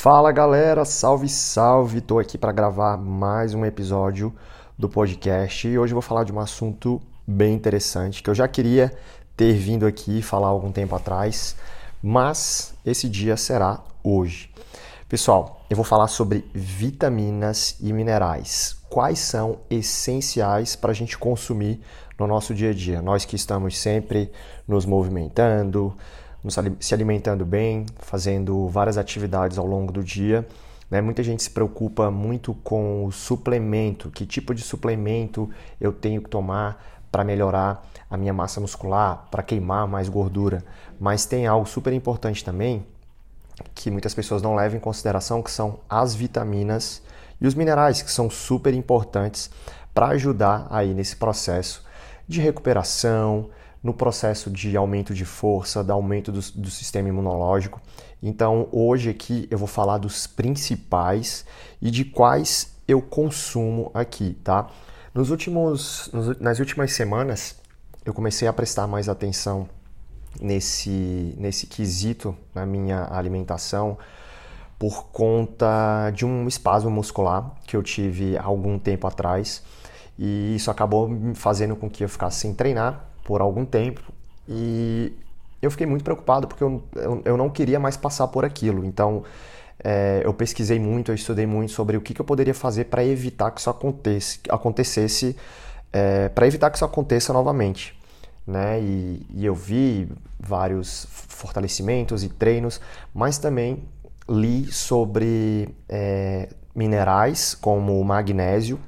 Fala 0.00 0.30
galera, 0.30 0.84
salve 0.84 1.28
salve! 1.28 2.00
Tô 2.00 2.20
aqui 2.20 2.38
para 2.38 2.52
gravar 2.52 2.96
mais 2.96 3.52
um 3.52 3.64
episódio 3.64 4.32
do 4.78 4.88
podcast 4.88 5.66
e 5.66 5.76
hoje 5.76 5.92
eu 5.92 5.96
vou 5.96 6.02
falar 6.02 6.22
de 6.22 6.32
um 6.32 6.38
assunto 6.38 7.02
bem 7.26 7.52
interessante 7.52 8.22
que 8.22 8.30
eu 8.30 8.34
já 8.34 8.46
queria 8.46 8.96
ter 9.36 9.54
vindo 9.54 9.84
aqui 9.84 10.22
falar 10.22 10.46
algum 10.46 10.70
tempo 10.70 10.94
atrás, 10.94 11.56
mas 12.00 12.74
esse 12.86 13.08
dia 13.08 13.36
será 13.36 13.80
hoje. 14.04 14.54
Pessoal, 15.08 15.66
eu 15.68 15.74
vou 15.74 15.84
falar 15.84 16.06
sobre 16.06 16.48
vitaminas 16.54 17.76
e 17.80 17.92
minerais. 17.92 18.76
Quais 18.88 19.18
são 19.18 19.58
essenciais 19.68 20.76
para 20.76 20.92
a 20.92 20.94
gente 20.94 21.18
consumir 21.18 21.80
no 22.16 22.28
nosso 22.28 22.54
dia 22.54 22.70
a 22.70 22.74
dia? 22.74 23.02
Nós 23.02 23.24
que 23.24 23.34
estamos 23.34 23.76
sempre 23.76 24.30
nos 24.64 24.86
movimentando, 24.86 25.92
se 26.80 26.94
alimentando 26.94 27.44
bem, 27.44 27.86
fazendo 27.98 28.68
várias 28.68 28.96
atividades 28.96 29.58
ao 29.58 29.66
longo 29.66 29.92
do 29.92 30.02
dia. 30.02 30.46
Né? 30.90 31.00
Muita 31.00 31.22
gente 31.22 31.42
se 31.42 31.50
preocupa 31.50 32.10
muito 32.10 32.54
com 32.54 33.04
o 33.04 33.12
suplemento, 33.12 34.10
que 34.10 34.24
tipo 34.24 34.54
de 34.54 34.62
suplemento 34.62 35.50
eu 35.80 35.92
tenho 35.92 36.22
que 36.22 36.30
tomar 36.30 36.84
para 37.10 37.24
melhorar 37.24 37.86
a 38.10 38.16
minha 38.16 38.32
massa 38.32 38.60
muscular, 38.60 39.26
para 39.30 39.42
queimar 39.42 39.86
mais 39.86 40.08
gordura. 40.08 40.64
Mas 40.98 41.26
tem 41.26 41.46
algo 41.46 41.66
super 41.66 41.92
importante 41.92 42.44
também 42.44 42.86
que 43.74 43.90
muitas 43.90 44.14
pessoas 44.14 44.40
não 44.40 44.54
levam 44.54 44.76
em 44.76 44.80
consideração, 44.80 45.42
que 45.42 45.50
são 45.50 45.80
as 45.88 46.14
vitaminas 46.14 47.02
e 47.40 47.46
os 47.46 47.54
minerais, 47.54 48.02
que 48.02 48.10
são 48.10 48.30
super 48.30 48.72
importantes 48.74 49.50
para 49.94 50.08
ajudar 50.08 50.66
aí 50.70 50.94
nesse 50.94 51.16
processo 51.16 51.84
de 52.26 52.40
recuperação, 52.40 53.50
no 53.82 53.94
processo 53.94 54.50
de 54.50 54.76
aumento 54.76 55.14
de 55.14 55.24
força, 55.24 55.84
de 55.84 55.90
aumento 55.90 56.32
do, 56.32 56.40
do, 56.40 56.70
sistema 56.70 57.08
imunológico. 57.08 57.80
Então, 58.22 58.68
hoje 58.72 59.10
aqui 59.10 59.46
eu 59.50 59.58
vou 59.58 59.68
falar 59.68 59.98
dos 59.98 60.26
principais 60.26 61.44
e 61.80 61.90
de 61.90 62.04
quais 62.04 62.74
eu 62.86 63.00
consumo 63.00 63.90
aqui, 63.94 64.36
tá? 64.42 64.68
Nos 65.14 65.30
últimos, 65.30 66.10
nos, 66.12 66.38
nas 66.40 66.58
últimas 66.58 66.92
semanas, 66.92 67.56
eu 68.04 68.12
comecei 68.12 68.48
a 68.48 68.52
prestar 68.52 68.86
mais 68.86 69.08
atenção 69.08 69.68
nesse, 70.40 71.34
nesse 71.38 71.66
quesito 71.66 72.36
na 72.54 72.66
minha 72.66 73.08
alimentação 73.10 73.98
por 74.78 75.06
conta 75.06 76.10
de 76.14 76.24
um 76.24 76.46
espasmo 76.46 76.90
muscular 76.90 77.52
que 77.66 77.76
eu 77.76 77.82
tive 77.82 78.38
algum 78.38 78.78
tempo 78.78 79.06
atrás 79.06 79.62
e 80.18 80.54
isso 80.54 80.70
acabou 80.70 81.10
fazendo 81.34 81.74
com 81.74 81.90
que 81.90 82.04
eu 82.04 82.08
ficasse 82.08 82.40
sem 82.40 82.54
treinar 82.54 83.04
por 83.28 83.42
algum 83.42 83.66
tempo 83.66 84.00
e 84.48 85.12
eu 85.60 85.70
fiquei 85.70 85.86
muito 85.86 86.02
preocupado 86.02 86.48
porque 86.48 86.64
eu, 86.64 86.82
eu, 86.94 87.22
eu 87.26 87.36
não 87.36 87.50
queria 87.50 87.78
mais 87.78 87.94
passar 87.94 88.26
por 88.28 88.42
aquilo. 88.42 88.86
Então 88.86 89.22
é, 89.84 90.22
eu 90.24 90.32
pesquisei 90.32 90.78
muito, 90.78 91.10
eu 91.10 91.14
estudei 91.14 91.46
muito 91.46 91.72
sobre 91.72 91.98
o 91.98 92.00
que, 92.00 92.14
que 92.14 92.22
eu 92.22 92.24
poderia 92.24 92.54
fazer 92.54 92.84
para 92.84 93.04
evitar 93.04 93.50
que 93.50 93.60
isso 93.60 93.68
acontecesse, 93.68 94.40
acontecesse 94.48 95.36
é, 95.92 96.30
para 96.30 96.46
evitar 96.46 96.70
que 96.70 96.78
isso 96.78 96.86
aconteça 96.86 97.30
novamente. 97.34 97.94
Né? 98.46 98.80
E, 98.80 99.26
e 99.34 99.44
eu 99.44 99.54
vi 99.54 100.08
vários 100.40 101.06
fortalecimentos 101.10 102.24
e 102.24 102.30
treinos, 102.30 102.80
mas 103.12 103.36
também 103.36 103.84
li 104.26 104.72
sobre 104.72 105.68
é, 105.86 106.48
minerais 106.74 107.54
como 107.54 108.00
o 108.00 108.04
magnésio 108.06 108.80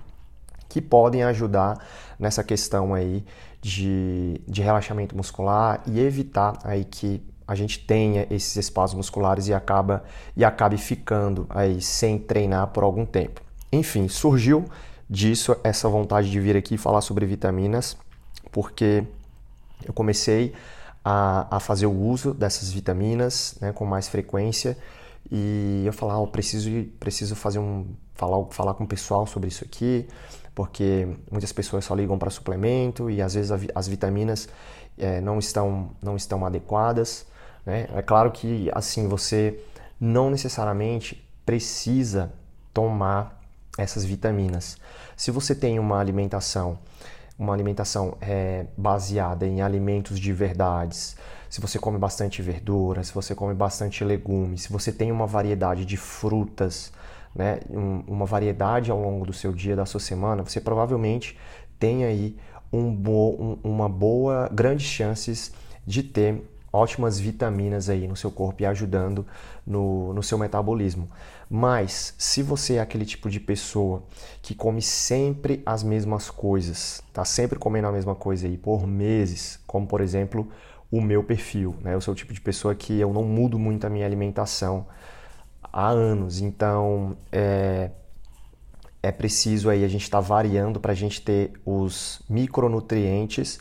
que 0.66 0.80
podem 0.80 1.25
ajudar 1.25 1.77
nessa 2.19 2.42
questão 2.42 2.94
aí 2.94 3.22
de, 3.61 4.41
de 4.47 4.62
relaxamento 4.62 5.16
muscular 5.16 5.83
e 5.86 6.00
evitar 6.00 6.58
aí 6.64 6.84
que 6.84 7.22
a 7.47 7.55
gente 7.55 7.80
tenha 7.80 8.27
esses 8.30 8.56
espasmos 8.56 8.97
musculares 8.97 9.48
e 9.48 9.55
acaba 9.55 10.05
e 10.36 10.44
acabe 10.44 10.77
ficando 10.78 11.47
aí 11.50 11.81
sem 11.81 12.19
treinar 12.19 12.69
por 12.69 12.84
algum 12.84 13.05
tempo. 13.05 13.41
Enfim, 13.72 14.08
surgiu 14.08 14.64
disso 15.08 15.56
essa 15.64 15.88
vontade 15.88 16.31
de 16.31 16.38
vir 16.38 16.56
aqui 16.56 16.78
falar 16.78 17.00
sobre 17.00 17.27
vitaminas, 17.27 17.97
porque 18.53 19.04
eu 19.84 19.93
comecei 19.93 20.54
a, 21.04 21.56
a 21.56 21.60
fazer 21.60 21.87
o 21.87 21.93
uso 21.93 22.32
dessas 22.32 22.70
vitaminas 22.70 23.56
né, 23.60 23.72
com 23.72 23.84
mais 23.84 24.09
frequência 24.09 24.76
e 25.31 25.82
eu 25.84 25.93
falava, 25.93 26.20
oh, 26.20 26.26
preciso 26.26 26.70
preciso 26.99 27.34
fazer 27.34 27.59
um 27.59 27.87
falar 28.15 28.44
falar 28.50 28.75
com 28.75 28.84
o 28.84 28.87
pessoal 28.87 29.26
sobre 29.26 29.49
isso 29.49 29.65
aqui, 29.65 30.06
porque 30.60 31.09
muitas 31.31 31.54
pessoas 31.54 31.87
só 31.87 31.94
ligam 31.94 32.19
para 32.19 32.28
suplemento 32.28 33.09
e 33.09 33.22
às 33.22 33.32
vezes 33.32 33.50
as 33.75 33.88
vitaminas 33.88 34.47
é, 34.98 35.19
não 35.19 35.38
estão 35.38 35.93
não 36.03 36.16
estão 36.16 36.44
adequadas. 36.44 37.25
Né? 37.65 37.88
É 37.94 38.03
claro 38.03 38.31
que 38.31 38.70
assim 38.75 39.09
você 39.09 39.59
não 39.99 40.28
necessariamente 40.28 41.26
precisa 41.47 42.31
tomar 42.75 43.41
essas 43.78 44.04
vitaminas. 44.04 44.76
Se 45.16 45.31
você 45.31 45.54
tem 45.54 45.78
uma 45.78 45.99
alimentação 45.99 46.78
uma 47.38 47.54
alimentação 47.54 48.19
é, 48.20 48.66
baseada 48.76 49.47
em 49.47 49.62
alimentos 49.62 50.20
de 50.20 50.31
verdades, 50.31 51.16
se 51.49 51.59
você 51.59 51.78
come 51.78 51.97
bastante 51.97 52.43
verdura, 52.43 53.03
se 53.03 53.15
você 53.15 53.34
come 53.34 53.54
bastante 53.54 54.04
legumes, 54.04 54.65
se 54.65 54.70
você 54.70 54.93
tem 54.93 55.10
uma 55.10 55.26
variedade 55.26 55.87
de 55.87 55.97
frutas, 55.97 56.93
né, 57.34 57.60
um, 57.70 58.02
uma 58.06 58.26
variedade 58.26 58.91
ao 58.91 59.00
longo 59.00 59.24
do 59.24 59.32
seu 59.32 59.52
dia, 59.52 59.76
da 59.76 59.86
sua 59.86 60.00
semana, 60.00 60.42
você 60.42 60.60
provavelmente 60.60 61.36
tem 61.78 62.04
aí 62.04 62.36
um 62.72 62.94
bo, 62.94 63.36
um, 63.41 63.58
uma 63.64 63.88
boa, 63.88 64.48
grandes 64.52 64.86
chances 64.86 65.52
de 65.86 66.02
ter 66.02 66.42
ótimas 66.72 67.19
vitaminas 67.19 67.88
aí 67.88 68.06
no 68.06 68.14
seu 68.14 68.30
corpo 68.30 68.62
e 68.62 68.66
ajudando 68.66 69.26
no, 69.66 70.12
no 70.12 70.22
seu 70.22 70.38
metabolismo. 70.38 71.08
Mas 71.48 72.14
se 72.16 72.42
você 72.42 72.74
é 72.74 72.80
aquele 72.80 73.04
tipo 73.04 73.28
de 73.28 73.40
pessoa 73.40 74.04
que 74.40 74.54
come 74.54 74.80
sempre 74.80 75.62
as 75.66 75.82
mesmas 75.82 76.30
coisas, 76.30 77.02
tá 77.12 77.24
sempre 77.24 77.58
comendo 77.58 77.88
a 77.88 77.92
mesma 77.92 78.14
coisa 78.14 78.46
aí 78.46 78.56
por 78.56 78.86
meses, 78.86 79.58
como 79.66 79.86
por 79.86 80.00
exemplo 80.00 80.48
o 80.92 81.00
meu 81.00 81.24
perfil, 81.24 81.74
né? 81.82 81.94
Eu 81.94 82.00
sou 82.00 82.12
o 82.12 82.16
tipo 82.16 82.32
de 82.32 82.40
pessoa 82.40 82.74
que 82.74 82.98
eu 82.98 83.12
não 83.12 83.24
mudo 83.24 83.58
muito 83.58 83.84
a 83.84 83.90
minha 83.90 84.06
alimentação 84.06 84.86
há 85.72 85.88
anos. 85.88 86.41
Então 86.41 87.16
é, 87.32 87.91
é 89.03 89.12
preciso 89.12 89.70
aí 89.70 89.84
a 89.84 89.88
gente 89.88 90.03
estar 90.03 90.19
tá 90.19 90.26
variando 90.26 90.81
para 90.81 90.92
a 90.92 90.94
gente 90.94 91.22
ter 91.22 91.53
os 91.64 92.22
micronutrientes 92.28 93.60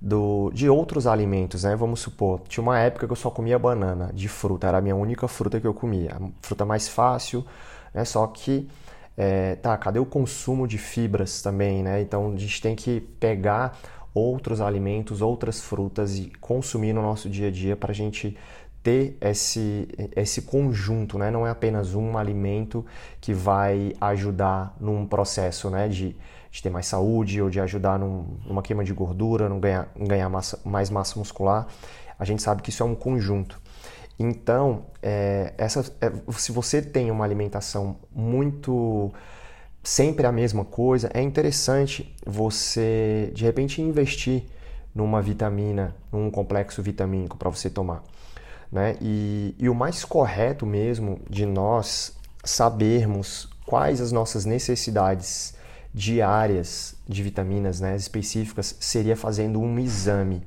do, 0.00 0.50
de 0.52 0.68
outros 0.68 1.06
alimentos, 1.06 1.64
né? 1.64 1.74
Vamos 1.74 2.00
supor, 2.00 2.42
tinha 2.46 2.62
uma 2.62 2.78
época 2.78 3.06
que 3.06 3.12
eu 3.12 3.16
só 3.16 3.30
comia 3.30 3.58
banana 3.58 4.10
de 4.12 4.28
fruta, 4.28 4.66
era 4.66 4.78
a 4.78 4.80
minha 4.80 4.94
única 4.94 5.26
fruta 5.26 5.58
que 5.58 5.66
eu 5.66 5.72
comia, 5.72 6.16
a 6.20 6.46
fruta 6.46 6.64
mais 6.64 6.88
fácil, 6.88 7.44
né? 7.92 8.04
Só 8.04 8.26
que 8.26 8.68
é, 9.16 9.54
tá, 9.56 9.76
cadê 9.78 9.98
o 9.98 10.04
consumo 10.04 10.66
de 10.68 10.76
fibras 10.76 11.40
também, 11.40 11.82
né? 11.82 12.02
Então 12.02 12.34
a 12.34 12.36
gente 12.36 12.60
tem 12.60 12.76
que 12.76 13.00
pegar 13.00 13.78
outros 14.12 14.60
alimentos, 14.60 15.22
outras 15.22 15.60
frutas 15.60 16.18
e 16.18 16.30
consumir 16.40 16.92
no 16.92 17.00
nosso 17.02 17.28
dia 17.28 17.48
a 17.48 17.50
dia 17.50 17.74
para 17.74 17.90
a 17.90 17.94
gente 17.94 18.36
ter 18.84 19.16
esse, 19.18 19.88
esse 20.14 20.42
conjunto, 20.42 21.18
né? 21.18 21.30
não 21.30 21.46
é 21.46 21.50
apenas 21.50 21.94
um 21.94 22.18
alimento 22.18 22.84
que 23.18 23.32
vai 23.32 23.94
ajudar 23.98 24.76
num 24.78 25.06
processo 25.06 25.70
né? 25.70 25.88
de, 25.88 26.14
de 26.50 26.62
ter 26.62 26.68
mais 26.68 26.86
saúde 26.86 27.40
ou 27.40 27.48
de 27.48 27.58
ajudar 27.60 27.98
num, 27.98 28.36
numa 28.46 28.60
queima 28.60 28.84
de 28.84 28.92
gordura, 28.92 29.48
não 29.48 29.58
ganhar, 29.58 29.88
ganhar 29.96 30.28
massa, 30.28 30.60
mais 30.66 30.90
massa 30.90 31.18
muscular. 31.18 31.66
A 32.18 32.26
gente 32.26 32.42
sabe 32.42 32.60
que 32.60 32.68
isso 32.68 32.82
é 32.82 32.86
um 32.86 32.94
conjunto. 32.94 33.58
Então, 34.18 34.84
é, 35.02 35.54
essa, 35.56 35.80
é, 36.00 36.12
se 36.32 36.52
você 36.52 36.82
tem 36.82 37.10
uma 37.10 37.24
alimentação 37.24 37.96
muito 38.14 39.10
sempre 39.82 40.26
a 40.26 40.32
mesma 40.32 40.62
coisa, 40.64 41.10
é 41.14 41.22
interessante 41.22 42.14
você 42.24 43.32
de 43.34 43.44
repente 43.44 43.80
investir 43.80 44.44
numa 44.94 45.22
vitamina, 45.22 45.96
num 46.12 46.30
complexo 46.30 46.82
vitamínico 46.82 47.38
para 47.38 47.48
você 47.48 47.70
tomar. 47.70 48.04
Né? 48.70 48.96
E, 49.00 49.54
e 49.58 49.68
o 49.68 49.74
mais 49.74 50.04
correto 50.04 50.66
mesmo 50.66 51.20
de 51.28 51.46
nós 51.46 52.16
sabermos 52.42 53.48
quais 53.66 54.00
as 54.00 54.12
nossas 54.12 54.44
necessidades 54.44 55.54
diárias 55.92 56.96
de 57.08 57.22
vitaminas 57.22 57.80
né, 57.80 57.94
específicas 57.94 58.76
seria 58.80 59.16
fazendo 59.16 59.60
um 59.60 59.78
exame. 59.78 60.42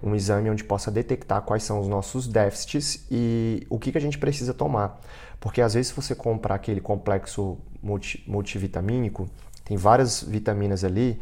Um 0.00 0.14
exame 0.14 0.48
onde 0.48 0.62
possa 0.62 0.90
detectar 0.90 1.42
quais 1.42 1.64
são 1.64 1.80
os 1.80 1.88
nossos 1.88 2.28
déficits 2.28 3.04
e 3.10 3.66
o 3.68 3.78
que, 3.78 3.90
que 3.90 3.98
a 3.98 4.00
gente 4.00 4.16
precisa 4.16 4.54
tomar. 4.54 5.00
Porque 5.40 5.60
às 5.60 5.74
vezes, 5.74 5.88
se 5.88 5.94
você 5.94 6.14
comprar 6.14 6.54
aquele 6.54 6.80
complexo 6.80 7.58
multi, 7.82 8.22
multivitamínico, 8.26 9.28
tem 9.64 9.76
várias 9.76 10.22
vitaminas 10.22 10.84
ali, 10.84 11.20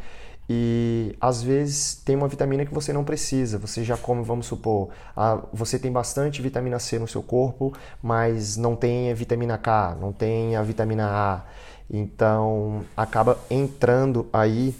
e 0.49 1.15
às 1.19 1.41
vezes 1.41 1.95
tem 2.05 2.15
uma 2.15 2.27
vitamina 2.27 2.65
que 2.65 2.73
você 2.73 2.93
não 2.93 3.03
precisa. 3.03 3.57
Você 3.57 3.83
já 3.83 3.97
come, 3.97 4.23
vamos 4.23 4.45
supor, 4.45 4.89
a, 5.15 5.41
você 5.51 5.77
tem 5.77 5.91
bastante 5.91 6.41
vitamina 6.41 6.79
C 6.79 6.97
no 6.97 7.07
seu 7.07 7.21
corpo, 7.21 7.73
mas 8.01 8.55
não 8.55 8.75
tem 8.75 9.11
a 9.11 9.15
vitamina 9.15 9.57
K, 9.57 9.97
não 9.99 10.13
tem 10.13 10.55
a 10.55 10.63
vitamina 10.63 11.07
A. 11.07 11.41
Então 11.89 12.85
acaba 12.95 13.37
entrando 13.49 14.27
aí 14.31 14.73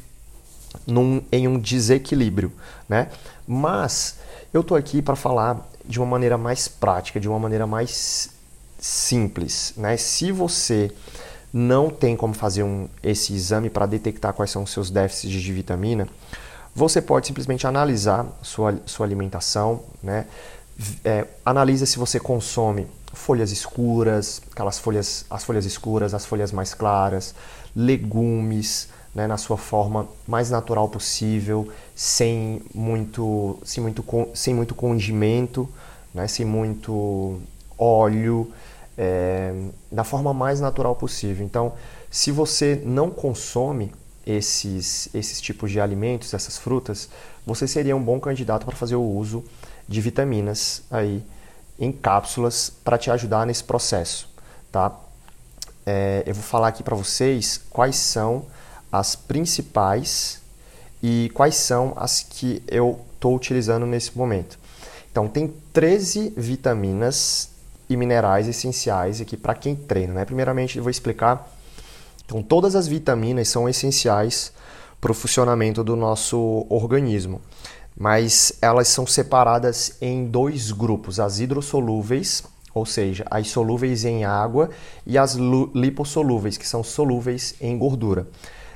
num, 0.86 1.22
em 1.31 1.48
um 1.48 1.60
desequilíbrio, 1.60 2.52
né? 2.88 3.10
Mas 3.46 4.20
eu 4.54 4.63
tô 4.63 4.75
aqui 4.75 5.02
para 5.02 5.16
falar 5.16 5.68
de 5.86 6.00
uma 6.00 6.06
maneira 6.06 6.38
mais 6.38 6.68
prática, 6.68 7.20
de 7.20 7.28
uma 7.28 7.40
maneira 7.40 7.66
mais 7.66 8.30
simples, 8.80 9.74
né? 9.78 9.98
Se 9.98 10.31
você 10.31 10.92
não 11.57 11.89
tem 11.89 12.15
como 12.15 12.36
fazer 12.36 12.62
um, 12.62 12.88
esse 13.01 13.33
exame 13.33 13.68
para 13.68 13.88
detectar 13.88 14.31
quais 14.31 14.51
são 14.51 14.62
os 14.62 14.71
seus 14.71 14.92
déficits 14.92 15.42
de 15.42 15.51
vitamina, 15.51 16.07
você 16.75 17.01
pode 17.01 17.25
simplesmente 17.25 17.65
analisar 17.65 18.27
sua, 18.44 18.80
sua 18.86 19.06
alimentação, 19.07 19.81
né? 20.01 20.27
É, 21.04 21.25
analisa 21.44 21.88
se 21.88 21.98
você 21.98 22.19
consome 22.19 22.86
folhas 23.12 23.51
escuras, 23.51 24.39
aquelas 24.51 24.77
folhas, 24.77 25.25
as 25.27 25.44
folhas 25.44 25.65
escuras, 25.65 26.13
as 26.13 26.24
folhas 26.24 26.51
mais 26.51 26.75
claras, 26.75 27.33
legumes, 27.75 28.89
né, 29.15 29.25
na 29.25 29.38
sua 29.38 29.57
forma 29.57 30.07
mais 30.27 30.51
natural 30.51 30.88
possível, 30.88 31.68
sem 31.95 32.62
muito, 32.71 33.57
sem 33.63 33.81
muito, 33.81 34.06
sem 34.36 34.53
muito 34.53 34.75
condimento, 34.75 35.68
né, 36.13 36.27
sem 36.27 36.45
muito 36.45 37.42
óleo, 37.75 38.51
é, 38.98 39.54
da 39.92 40.04
forma 40.04 40.34
mais 40.34 40.60
natural 40.60 40.96
possível. 40.96 41.46
Então, 41.46 41.74
se 42.10 42.32
você 42.32 42.82
não 42.84 43.12
consome 43.12 43.94
esses, 44.26 45.10
esses 45.14 45.40
tipos 45.40 45.72
de 45.72 45.80
alimentos, 45.80 46.34
essas 46.34 46.58
frutas, 46.58 47.10
você 47.46 47.68
seria 47.68 47.96
um 47.96 48.04
bom 48.04 48.20
candidato 48.20 48.66
para 48.66 48.76
fazer 48.76 48.96
o 48.96 49.04
uso 49.04 49.44
de 49.88 50.02
vitaminas 50.02 50.84
aí 50.92 51.24
em 51.80 51.92
cápsulas 51.92 52.72
para 52.84 52.98
te 52.98 53.12
ajudar 53.12 53.46
nesse 53.46 53.64
processo, 53.64 54.28
tá? 54.72 54.94
É, 55.86 56.24
eu 56.26 56.34
vou 56.34 56.44
falar 56.44 56.70
aqui 56.70 56.84
para 56.84 56.96
vocês 56.96 57.62
quais 57.70 57.96
são 57.96 58.46
as 58.92 59.16
principais 59.16 60.42
e 61.02 61.32
quais 61.34 61.56
são 61.56 61.94
as 61.96 62.22
que 62.22 62.62
eu 62.68 63.00
estou 63.14 63.36
utilizando 63.36 63.86
nesse 63.86 64.18
momento. 64.18 64.60
Então, 65.10 65.28
tem 65.28 65.54
13 65.72 66.34
vitaminas 66.36 67.50
e 67.89 67.95
minerais 67.95 68.48
essenciais 68.48 69.22
aqui 69.22 69.38
para 69.38 69.56
quem 69.56 69.75
treina. 69.75 70.13
Né? 70.13 70.25
Primeiramente, 70.25 70.78
eu 70.78 70.84
vou 70.84 70.89
explicar. 70.89 71.50
Então, 72.25 72.42
todas 72.42 72.75
as 72.75 72.88
vitaminas 72.88 73.48
são 73.48 73.69
essenciais 73.69 74.51
para 75.00 75.12
o 75.12 75.16
funcionamento 75.16 75.84
do 75.84 75.95
nosso 75.95 76.66
organismo, 76.69 77.42
mas 77.98 78.54
elas 78.62 78.88
são 78.88 79.07
separadas 79.07 79.95
em 80.01 80.25
dois 80.25 80.72
grupos: 80.72 81.19
as 81.19 81.39
hidrossolúveis, 81.39 82.44
ou 82.74 82.86
seja, 82.86 83.25
as 83.31 83.48
solúveis 83.50 84.04
em 84.04 84.25
água, 84.25 84.69
e 85.06 85.18
as 85.18 85.36
lipossolúveis, 85.36 86.57
que 86.57 86.68
são 86.68 86.84
solúveis 86.84 87.56
em 87.62 87.78
gordura. 87.78 88.28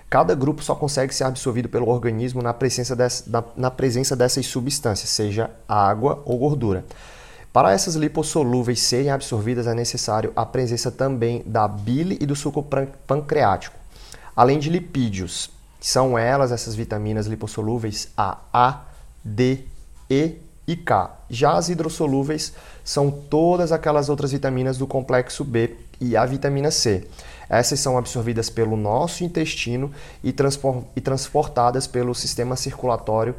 Cada 0.09 0.35
grupo 0.35 0.61
só 0.61 0.75
consegue 0.75 1.15
ser 1.15 1.23
absorvido 1.23 1.69
pelo 1.69 1.87
organismo 1.87 2.41
na 2.41 2.53
presença, 2.53 2.95
dessa, 2.95 3.29
na, 3.29 3.43
na 3.55 3.71
presença 3.71 4.13
dessas 4.13 4.45
substâncias, 4.45 5.09
seja 5.09 5.49
água 5.67 6.21
ou 6.25 6.37
gordura. 6.37 6.83
Para 7.53 7.73
essas 7.73 7.95
lipossolúveis 7.95 8.79
serem 8.79 9.09
absorvidas, 9.09 9.67
é 9.67 9.73
necessário 9.73 10.31
a 10.35 10.45
presença 10.45 10.89
também 10.89 11.43
da 11.45 11.67
bile 11.67 12.17
e 12.21 12.25
do 12.25 12.35
suco 12.35 12.65
pancreático, 13.05 13.75
além 14.33 14.57
de 14.57 14.69
lipídios. 14.69 15.49
São 15.79 16.17
elas, 16.17 16.51
essas 16.51 16.75
vitaminas 16.75 17.27
lipossolúveis, 17.27 18.07
a 18.15 18.37
A, 18.53 18.81
D, 19.23 19.65
E 20.09 20.37
e 20.65 20.75
K. 20.77 21.11
Já 21.29 21.53
as 21.53 21.67
hidrossolúveis 21.67 22.53
são 22.85 23.11
todas 23.11 23.73
aquelas 23.73 24.07
outras 24.07 24.31
vitaminas 24.31 24.77
do 24.77 24.87
complexo 24.87 25.43
B 25.43 25.75
e 25.99 26.15
a 26.15 26.25
vitamina 26.25 26.71
C. 26.71 27.07
Essas 27.49 27.81
são 27.81 27.97
absorvidas 27.97 28.49
pelo 28.49 28.77
nosso 28.77 29.25
intestino 29.25 29.91
e, 30.23 30.31
transportadas 30.31 31.85
pelo 31.85 32.15
sistema 32.15 32.55
circulatório 32.55 33.35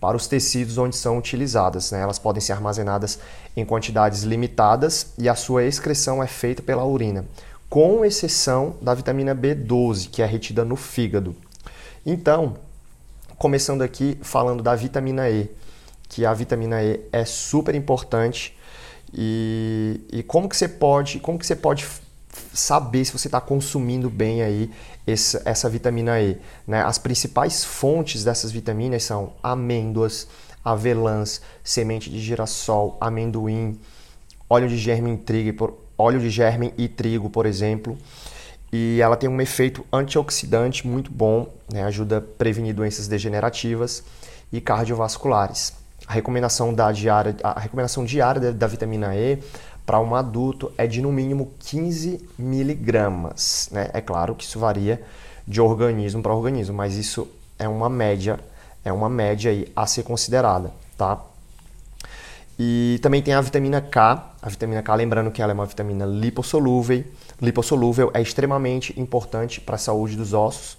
para 0.00 0.16
os 0.16 0.26
tecidos 0.26 0.78
onde 0.78 0.96
são 0.96 1.18
utilizadas. 1.18 1.90
Né? 1.90 2.00
Elas 2.00 2.18
podem 2.18 2.40
ser 2.40 2.52
armazenadas 2.52 3.18
em 3.56 3.64
quantidades 3.64 4.22
limitadas 4.22 5.12
e 5.18 5.28
a 5.28 5.34
sua 5.34 5.64
excreção 5.64 6.22
é 6.22 6.26
feita 6.26 6.62
pela 6.62 6.84
urina, 6.84 7.24
com 7.68 8.04
exceção 8.04 8.76
da 8.80 8.94
vitamina 8.94 9.34
B12, 9.34 10.08
que 10.10 10.22
é 10.22 10.26
retida 10.26 10.64
no 10.64 10.76
fígado. 10.76 11.34
Então, 12.04 12.54
começando 13.36 13.82
aqui 13.82 14.18
falando 14.22 14.62
da 14.62 14.74
vitamina 14.74 15.28
E, 15.28 15.50
que 16.08 16.24
a 16.24 16.32
vitamina 16.32 16.82
E 16.82 17.00
é 17.12 17.24
super 17.24 17.74
importante 17.74 18.56
e, 19.12 20.00
e 20.12 20.22
como 20.22 20.48
que 20.48 20.56
você 20.56 20.68
pode, 20.68 21.20
como 21.20 21.38
que 21.38 21.46
você 21.46 21.56
pode 21.56 21.86
saber 22.52 23.04
se 23.04 23.12
você 23.12 23.28
está 23.28 23.40
consumindo 23.40 24.08
bem 24.10 24.42
aí 24.42 24.70
essa, 25.06 25.42
essa 25.44 25.68
vitamina 25.68 26.20
E. 26.20 26.38
Né? 26.66 26.82
As 26.82 26.98
principais 26.98 27.64
fontes 27.64 28.24
dessas 28.24 28.50
vitaminas 28.50 29.04
são 29.04 29.32
amêndoas, 29.42 30.26
avelãs, 30.64 31.40
semente 31.62 32.10
de 32.10 32.20
girassol, 32.20 32.96
amendoim, 33.00 33.78
óleo 34.48 34.68
de 34.68 34.76
germe 34.76 35.14
e 35.14 35.16
trigo, 35.16 35.78
óleo 35.96 36.20
de 36.20 36.30
germe 36.30 36.74
e 36.76 36.88
trigo, 36.88 37.30
por 37.30 37.46
exemplo. 37.46 37.96
E 38.72 39.00
ela 39.00 39.16
tem 39.16 39.30
um 39.30 39.40
efeito 39.40 39.86
antioxidante 39.92 40.86
muito 40.86 41.10
bom, 41.10 41.48
né? 41.72 41.84
ajuda 41.84 42.18
a 42.18 42.20
prevenir 42.20 42.74
doenças 42.74 43.06
degenerativas 43.06 44.02
e 44.52 44.60
cardiovasculares. 44.60 45.72
A 46.06 46.12
recomendação, 46.12 46.74
da 46.74 46.92
diária, 46.92 47.34
a 47.42 47.58
recomendação 47.58 48.04
diária 48.04 48.40
da, 48.40 48.50
da 48.50 48.66
vitamina 48.66 49.14
E 49.16 49.38
para 49.86 50.00
um 50.00 50.16
adulto 50.16 50.72
é 50.76 50.86
de 50.86 51.00
no 51.00 51.12
mínimo 51.12 51.52
15 51.60 52.28
miligramas. 52.36 53.68
Né? 53.70 53.88
É 53.94 54.00
claro 54.00 54.34
que 54.34 54.44
isso 54.44 54.58
varia 54.58 55.00
de 55.46 55.60
organismo 55.60 56.20
para 56.20 56.34
organismo, 56.34 56.74
mas 56.74 56.96
isso 56.96 57.28
é 57.56 57.68
uma 57.68 57.88
média, 57.88 58.40
é 58.84 58.92
uma 58.92 59.08
média 59.08 59.50
aí 59.52 59.72
a 59.76 59.86
ser 59.86 60.02
considerada, 60.02 60.72
tá? 60.98 61.20
E 62.58 62.98
também 63.02 63.22
tem 63.22 63.34
a 63.34 63.40
vitamina 63.40 63.80
K. 63.80 64.34
A 64.42 64.48
vitamina 64.48 64.82
K, 64.82 64.94
lembrando 64.94 65.30
que 65.30 65.40
ela 65.40 65.52
é 65.52 65.54
uma 65.54 65.66
vitamina 65.66 66.04
lipossolúvel. 66.04 67.04
Lipossolúvel 67.40 68.10
é 68.14 68.20
extremamente 68.20 68.98
importante 68.98 69.60
para 69.60 69.76
a 69.76 69.78
saúde 69.78 70.16
dos 70.16 70.32
ossos 70.32 70.78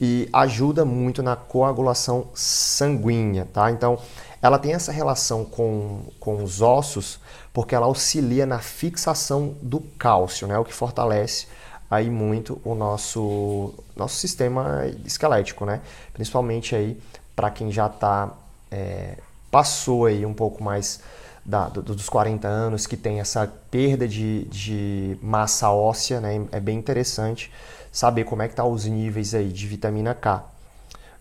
e 0.00 0.28
ajuda 0.32 0.84
muito 0.84 1.22
na 1.22 1.36
coagulação 1.36 2.28
sanguínea, 2.34 3.46
tá? 3.52 3.70
Então, 3.70 3.98
ela 4.40 4.58
tem 4.58 4.72
essa 4.72 4.90
relação 4.90 5.44
com, 5.44 6.04
com 6.18 6.42
os 6.42 6.62
ossos 6.62 7.20
porque 7.52 7.74
ela 7.74 7.86
auxilia 7.86 8.46
na 8.46 8.58
fixação 8.58 9.54
do 9.60 9.80
cálcio, 9.98 10.46
né? 10.46 10.58
O 10.58 10.64
que 10.64 10.72
fortalece 10.72 11.46
aí 11.90 12.08
muito 12.08 12.60
o 12.64 12.74
nosso, 12.74 13.74
nosso 13.96 14.16
sistema 14.16 14.86
esquelético, 15.04 15.64
né? 15.64 15.80
Principalmente 16.12 16.74
aí 16.74 17.00
para 17.34 17.50
quem 17.50 17.72
já 17.72 17.88
tá, 17.88 18.32
é, 18.70 19.16
passou 19.50 20.06
aí 20.06 20.24
um 20.24 20.34
pouco 20.34 20.62
mais 20.62 21.00
da, 21.44 21.68
do, 21.68 21.82
dos 21.82 22.08
40 22.08 22.46
anos, 22.46 22.86
que 22.86 22.96
tem 22.96 23.18
essa 23.18 23.50
perda 23.70 24.06
de, 24.06 24.44
de 24.44 25.18
massa 25.20 25.70
óssea, 25.70 26.20
né? 26.20 26.46
É 26.52 26.60
bem 26.60 26.78
interessante 26.78 27.50
saber 27.90 28.24
como 28.24 28.42
é 28.42 28.48
que 28.48 28.54
tá 28.54 28.64
os 28.64 28.84
níveis 28.84 29.34
aí 29.34 29.48
de 29.48 29.66
vitamina 29.66 30.14
K. 30.14 30.44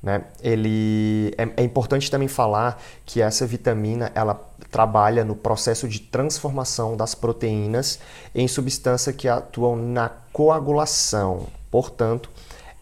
Né? 0.01 0.23
Ele 0.41 1.33
é, 1.37 1.61
é, 1.61 1.63
importante 1.63 2.09
também 2.09 2.27
falar 2.27 2.81
que 3.05 3.21
essa 3.21 3.45
vitamina 3.45 4.11
ela 4.15 4.39
trabalha 4.71 5.25
no 5.25 5.35
processo 5.35 5.87
de 5.89 5.99
transformação 5.99 6.95
das 6.95 7.13
proteínas 7.13 7.99
em 8.33 8.47
substâncias 8.47 9.15
que 9.15 9.27
atuam 9.27 9.75
na 9.75 10.09
coagulação. 10.31 11.47
Portanto, 11.69 12.29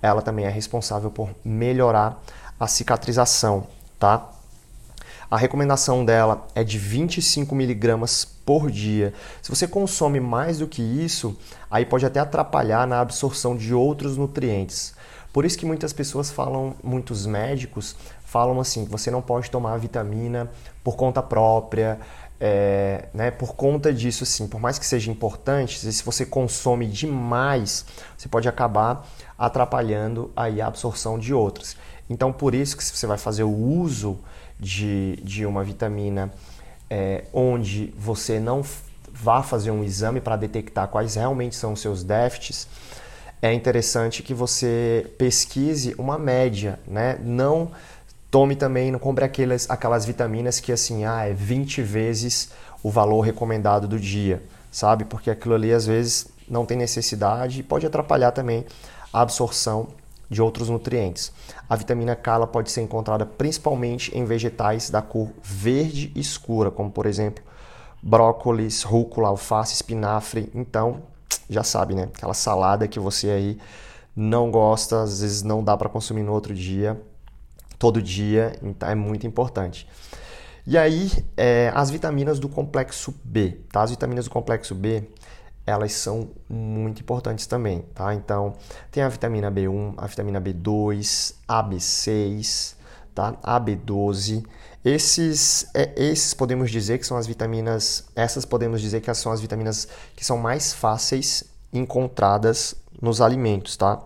ela 0.01 0.21
também 0.21 0.45
é 0.45 0.50
responsável 0.50 1.09
por 1.09 1.29
melhorar 1.43 2.21
a 2.59 2.67
cicatrização, 2.67 3.67
tá? 3.97 4.29
A 5.29 5.38
recomendação 5.38 6.05
dela 6.05 6.47
é 6.55 6.63
de 6.63 6.77
25 6.77 7.53
miligramas 7.53 8.24
por 8.24 8.71
dia. 8.71 9.13
Se 9.41 9.50
você 9.50 9.67
consome 9.67 10.21
mais 10.21 10.59
do 10.59 10.67
que 10.67 10.81
isso, 10.81 11.38
aí 11.69 11.86
pode 11.86 12.05
até 12.05 12.19
atrapalhar 12.19 12.88
na 12.88 13.01
absorção 13.01 13.57
de 13.57 13.74
outros 13.74 14.15
nutrientes. 14.15 14.95
Por 15.38 15.46
isso 15.46 15.56
que 15.56 15.67
muitas 15.67 15.94
pessoas 15.94 16.32
falam, 16.32 16.74
muitos 16.84 17.27
médicos 17.27 17.96
falam 18.25 18.60
assim, 18.60 18.86
você 18.86 19.12
não 19.12 19.22
pode 19.22 19.51
tomar 19.51 19.77
vitamina 19.77 20.50
por 20.84 20.96
conta 20.96 21.22
própria, 21.22 22.00
é, 22.39 23.08
né, 23.13 23.29
por 23.29 23.53
conta 23.53 23.94
disso, 23.94 24.24
assim, 24.24 24.48
por 24.48 24.60
mais 24.60 24.79
que 24.79 24.86
seja 24.88 25.12
importante, 25.12 25.77
se 25.77 26.03
você 26.03 26.25
consome 26.25 26.88
demais, 26.88 27.86
você 28.17 28.27
pode 28.27 28.50
acabar 28.50 29.08
atrapalhando 29.38 30.32
aí 30.36 30.60
a 30.60 30.65
absorção 30.65 31.20
de 31.20 31.36
outras. 31.36 31.77
Então, 32.10 32.34
por 32.34 32.56
isso 32.56 32.75
que 32.75 32.84
se 32.84 32.98
você 32.98 33.06
vai 33.06 33.20
fazer 33.20 33.44
o 33.44 33.56
uso 33.56 34.17
de, 34.60 35.17
de 35.17 35.46
uma 35.46 35.63
vitamina 35.63 36.34
é, 36.89 37.25
onde 37.32 37.94
você 37.96 38.39
não 38.39 38.63
vá 39.13 39.44
fazer 39.44 39.70
um 39.70 39.84
exame 39.84 40.20
para 40.20 40.36
detectar 40.36 40.88
quais 40.88 41.13
realmente 41.13 41.56
são 41.56 41.74
os 41.74 41.79
seus 41.79 42.03
déficits, 42.03 42.67
é 43.41 43.53
interessante 43.53 44.24
que 44.24 44.34
você 44.34 45.06
pesquise 45.17 45.94
uma 45.98 46.17
média, 46.17 46.79
né? 46.88 47.20
Não 47.22 47.72
tome 48.32 48.56
também, 48.56 48.91
não 48.91 49.00
compre 49.00 49.24
aquelas, 49.24 49.70
aquelas 49.70 50.06
vitaminas 50.06 50.60
que 50.60 50.72
assim, 50.72 51.06
ah, 51.06 51.25
é 51.25 51.34
20 51.34 51.82
vezes 51.82 52.51
o 52.84 52.89
valor 52.89 53.22
recomendado 53.22 53.88
do 53.88 54.00
dia, 54.00 54.44
sabe? 54.72 55.06
Porque 55.06 55.29
aquilo 55.29 55.56
ali 55.56 55.72
às 55.72 55.86
vezes 55.86 56.27
não 56.48 56.65
tem 56.65 56.77
necessidade 56.77 57.60
e 57.60 57.63
pode 57.63 57.86
atrapalhar 57.86 58.32
também 58.32 58.65
a 59.13 59.22
absorção 59.22 59.88
de 60.29 60.41
outros 60.41 60.70
nutrientes. 60.70 61.32
A 61.70 61.75
vitamina 61.75 62.15
K 62.15 62.46
pode 62.48 62.72
ser 62.72 62.82
encontrada 62.82 63.25
principalmente 63.25 64.15
em 64.17 64.25
vegetais 64.25 64.89
da 64.89 65.01
cor 65.01 65.29
verde 65.41 66.12
escura, 66.15 66.70
como 66.70 66.91
por 66.91 67.06
exemplo 67.06 67.44
brócolis, 68.01 68.84
rúcula, 68.84 69.29
alface, 69.29 69.74
espinafre. 69.74 70.50
Então, 70.53 71.01
já 71.50 71.63
sabe, 71.63 71.96
né? 71.96 72.03
Aquela 72.03 72.34
salada 72.34 72.88
que 72.88 73.00
você 73.00 73.29
aí 73.29 73.58
não 74.15 74.50
gosta, 74.50 75.03
às 75.03 75.22
vezes 75.22 75.44
não 75.44 75.63
dá 75.63 75.77
para 75.77 75.89
consumir 75.89 76.24
no 76.24 76.34
outro 76.34 76.53
dia, 76.53 77.00
todo 77.77 78.01
dia, 78.01 78.58
então 78.63 78.89
é 78.89 78.96
muito 78.96 79.27
importante. 79.27 79.88
E 80.65 80.77
aí, 80.77 81.12
é, 81.38 81.72
as 81.74 81.89
vitaminas 81.89 82.39
do 82.39 82.50
complexo 82.50 83.13
B, 83.24 83.60
tá? 83.72 83.82
As 83.84 83.91
vitaminas 83.91 84.25
do 84.25 84.32
complexo 84.32 84.75
B, 84.75 85.03
elas 85.65 85.94
são 85.94 86.29
muito 86.50 87.01
importantes 87.01 87.46
também, 87.46 87.82
tá? 87.94 88.13
Então, 88.13 88.53
tem 88.91 89.03
a 89.03 89.10
vitamina 89.10 89.51
B1, 89.51 89.94
a 89.98 90.08
vitamina 90.08 90.41
B2, 90.41 91.36
a 91.48 91.63
B6, 91.63 92.76
tá? 93.17 93.36
A 93.41 93.59
B12. 93.59 94.45
Esses, 94.86 95.67
é, 95.74 95.91
esses 95.95 96.36
podemos 96.36 96.69
dizer 96.69 97.00
que 97.00 97.07
são 97.07 97.17
as 97.17 97.25
vitaminas, 97.25 98.05
essas 98.15 98.45
podemos 98.45 98.79
dizer 98.79 99.01
que 99.01 99.12
são 99.15 99.31
as 99.31 99.41
vitaminas 99.41 99.88
que 100.15 100.24
são 100.24 100.38
mais 100.38 100.71
fáceis 100.71 101.43
encontradas 101.74 102.75
nos 103.01 103.19
alimentos, 103.19 103.75
tá? 103.75 104.00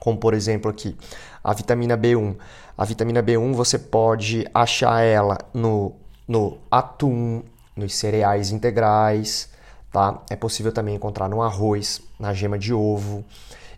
Como 0.00 0.18
por 0.18 0.34
exemplo 0.34 0.68
aqui, 0.68 0.96
a 1.42 1.54
vitamina 1.54 1.96
B1. 1.96 2.36
A 2.76 2.84
vitamina 2.84 3.22
B1 3.22 3.54
você 3.54 3.78
pode 3.78 4.44
achar 4.52 5.02
ela 5.02 5.38
no, 5.54 5.92
no 6.26 6.58
atum, 6.68 7.44
nos 7.76 7.94
cereais 7.94 8.50
integrais, 8.50 9.50
tá? 9.92 10.20
É 10.28 10.34
possível 10.34 10.72
também 10.72 10.96
encontrar 10.96 11.28
no 11.28 11.42
arroz, 11.42 12.02
na 12.18 12.34
gema 12.34 12.58
de 12.58 12.74
ovo 12.74 13.24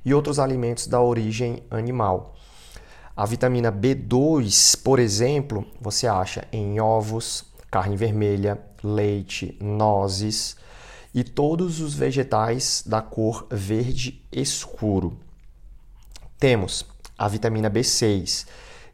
e 0.02 0.14
outros 0.14 0.38
alimentos 0.38 0.86
da 0.86 1.02
origem 1.02 1.62
animal. 1.70 2.34
A 3.14 3.26
vitamina 3.26 3.70
B2, 3.70 4.80
por 4.82 4.98
exemplo, 4.98 5.66
você 5.78 6.06
acha 6.06 6.48
em 6.50 6.80
ovos, 6.80 7.44
carne 7.70 7.94
vermelha, 7.96 8.58
leite, 8.82 9.56
nozes 9.60 10.56
e 11.14 11.22
todos 11.22 11.80
os 11.80 11.94
vegetais 11.94 12.82
da 12.86 13.02
cor 13.02 13.46
verde 13.50 14.24
escuro. 14.32 15.18
Temos 16.38 16.86
a 17.18 17.28
vitamina 17.28 17.70
B6, 17.70 18.46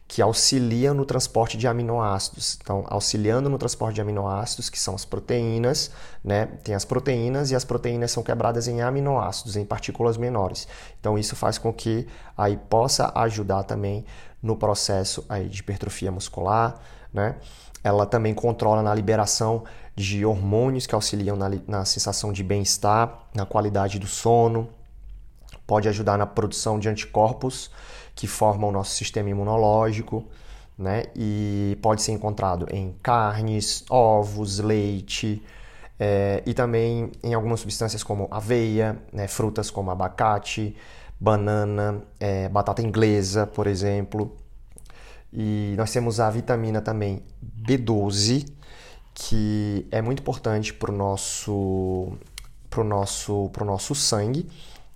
que 0.08 0.22
auxilia 0.22 0.94
no 0.94 1.04
transporte 1.04 1.58
de 1.58 1.68
aminoácidos. 1.68 2.58
Então, 2.62 2.82
auxiliando 2.88 3.50
no 3.50 3.58
transporte 3.58 3.96
de 3.96 4.00
aminoácidos, 4.00 4.70
que 4.70 4.80
são 4.80 4.94
as 4.94 5.04
proteínas, 5.04 5.90
né? 6.24 6.46
Tem 6.64 6.74
as 6.74 6.86
proteínas 6.86 7.50
e 7.50 7.54
as 7.54 7.62
proteínas 7.62 8.10
são 8.10 8.22
quebradas 8.22 8.66
em 8.66 8.80
aminoácidos, 8.80 9.54
em 9.54 9.66
partículas 9.66 10.16
menores. 10.16 10.66
Então, 10.98 11.18
isso 11.18 11.36
faz 11.36 11.58
com 11.58 11.70
que 11.70 12.08
aí 12.38 12.56
possa 12.56 13.12
ajudar 13.16 13.64
também 13.64 14.02
no 14.42 14.56
processo 14.56 15.26
aí 15.28 15.46
de 15.46 15.60
hipertrofia 15.60 16.10
muscular, 16.10 16.80
né? 17.12 17.36
Ela 17.84 18.06
também 18.06 18.32
controla 18.32 18.82
na 18.82 18.94
liberação 18.94 19.64
de 19.94 20.24
hormônios 20.24 20.86
que 20.86 20.94
auxiliam 20.94 21.36
na, 21.36 21.50
na 21.66 21.84
sensação 21.84 22.32
de 22.32 22.42
bem-estar, 22.42 23.26
na 23.34 23.44
qualidade 23.44 23.98
do 23.98 24.06
sono, 24.06 24.70
pode 25.66 25.86
ajudar 25.86 26.16
na 26.16 26.26
produção 26.26 26.78
de 26.78 26.88
anticorpos 26.88 27.70
que 28.18 28.26
formam 28.26 28.70
o 28.70 28.72
nosso 28.72 28.96
sistema 28.96 29.30
imunológico, 29.30 30.24
né? 30.76 31.04
E 31.14 31.78
pode 31.80 32.02
ser 32.02 32.10
encontrado 32.10 32.66
em 32.68 32.92
carnes, 33.00 33.84
ovos, 33.88 34.58
leite 34.58 35.40
é, 36.00 36.42
e 36.44 36.52
também 36.52 37.12
em 37.22 37.32
algumas 37.32 37.60
substâncias 37.60 38.02
como 38.02 38.26
aveia, 38.28 39.00
né? 39.12 39.28
frutas 39.28 39.70
como 39.70 39.92
abacate, 39.92 40.74
banana, 41.18 42.02
é, 42.18 42.48
batata 42.48 42.82
inglesa, 42.82 43.46
por 43.46 43.68
exemplo. 43.68 44.36
E 45.32 45.74
nós 45.76 45.92
temos 45.92 46.18
a 46.18 46.28
vitamina 46.28 46.80
também 46.80 47.22
B12, 47.64 48.50
que 49.14 49.86
é 49.92 50.02
muito 50.02 50.22
importante 50.22 50.74
para 50.74 50.90
o 50.90 50.94
nosso, 50.94 52.18
pro 52.68 52.82
nosso, 52.82 53.48
pro 53.52 53.64
nosso 53.64 53.94
sangue, 53.94 54.50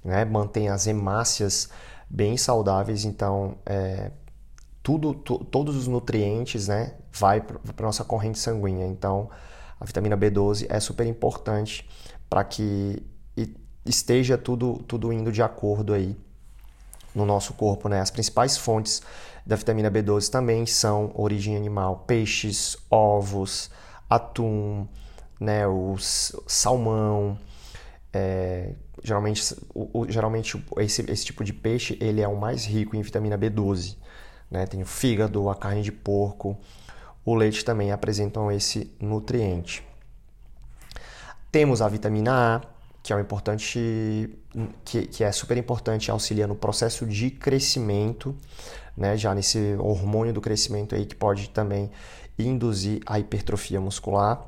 né? 0.04 0.24
mantém 0.24 0.68
as 0.68 0.88
hemácias 0.88 1.70
bem 2.12 2.36
saudáveis, 2.36 3.06
então 3.06 3.56
é, 3.64 4.10
tudo, 4.82 5.14
todos 5.14 5.74
os 5.74 5.88
nutrientes 5.88 6.68
né, 6.68 6.94
vai 7.10 7.40
para 7.40 7.58
a 7.78 7.82
nossa 7.82 8.04
corrente 8.04 8.38
sanguínea. 8.38 8.86
Então 8.86 9.30
a 9.80 9.84
vitamina 9.84 10.16
B12 10.16 10.66
é 10.68 10.78
super 10.78 11.06
importante 11.06 11.88
para 12.28 12.44
que 12.44 13.02
esteja 13.84 14.38
tudo, 14.38 14.82
tudo 14.86 15.12
indo 15.12 15.32
de 15.32 15.42
acordo 15.42 15.92
aí 15.92 16.16
no 17.14 17.24
nosso 17.24 17.54
corpo. 17.54 17.88
Né? 17.88 18.00
As 18.00 18.10
principais 18.10 18.56
fontes 18.56 19.02
da 19.44 19.56
vitamina 19.56 19.90
B12 19.90 20.28
também 20.28 20.66
são 20.66 21.10
origem 21.14 21.56
animal, 21.56 22.04
peixes, 22.06 22.76
ovos, 22.90 23.70
atum, 24.08 24.86
né, 25.40 25.66
o 25.66 25.96
salmão, 26.46 27.36
é, 28.12 28.74
geralmente, 29.02 29.54
o, 29.74 30.00
o, 30.00 30.10
geralmente 30.10 30.62
esse, 30.78 31.10
esse 31.10 31.24
tipo 31.24 31.42
de 31.42 31.52
peixe 31.52 31.96
ele 32.00 32.20
é 32.20 32.28
o 32.28 32.38
mais 32.38 32.64
rico 32.64 32.96
em 32.96 33.02
vitamina 33.02 33.36
B12. 33.36 33.96
Né? 34.50 34.66
Tem 34.66 34.82
o 34.82 34.86
fígado, 34.86 35.48
a 35.48 35.54
carne 35.54 35.82
de 35.82 35.90
porco, 35.90 36.56
o 37.24 37.34
leite 37.34 37.64
também 37.64 37.90
apresentam 37.90 38.50
esse 38.50 38.92
nutriente. 39.00 39.86
Temos 41.50 41.82
a 41.82 41.88
vitamina 41.88 42.56
A, 42.56 42.60
que 43.02 43.12
é 43.12 43.16
um 43.16 43.20
importante, 43.20 44.30
que, 44.84 45.06
que 45.06 45.24
é 45.24 45.32
super 45.32 45.56
importante, 45.56 46.10
auxilia 46.10 46.46
no 46.46 46.54
processo 46.54 47.06
de 47.06 47.30
crescimento, 47.30 48.36
né? 48.96 49.16
já 49.16 49.34
nesse 49.34 49.76
hormônio 49.78 50.32
do 50.32 50.40
crescimento 50.40 50.94
aí 50.94 51.04
que 51.04 51.14
pode 51.14 51.50
também 51.50 51.90
induzir 52.38 53.00
a 53.06 53.18
hipertrofia 53.18 53.80
muscular. 53.80 54.46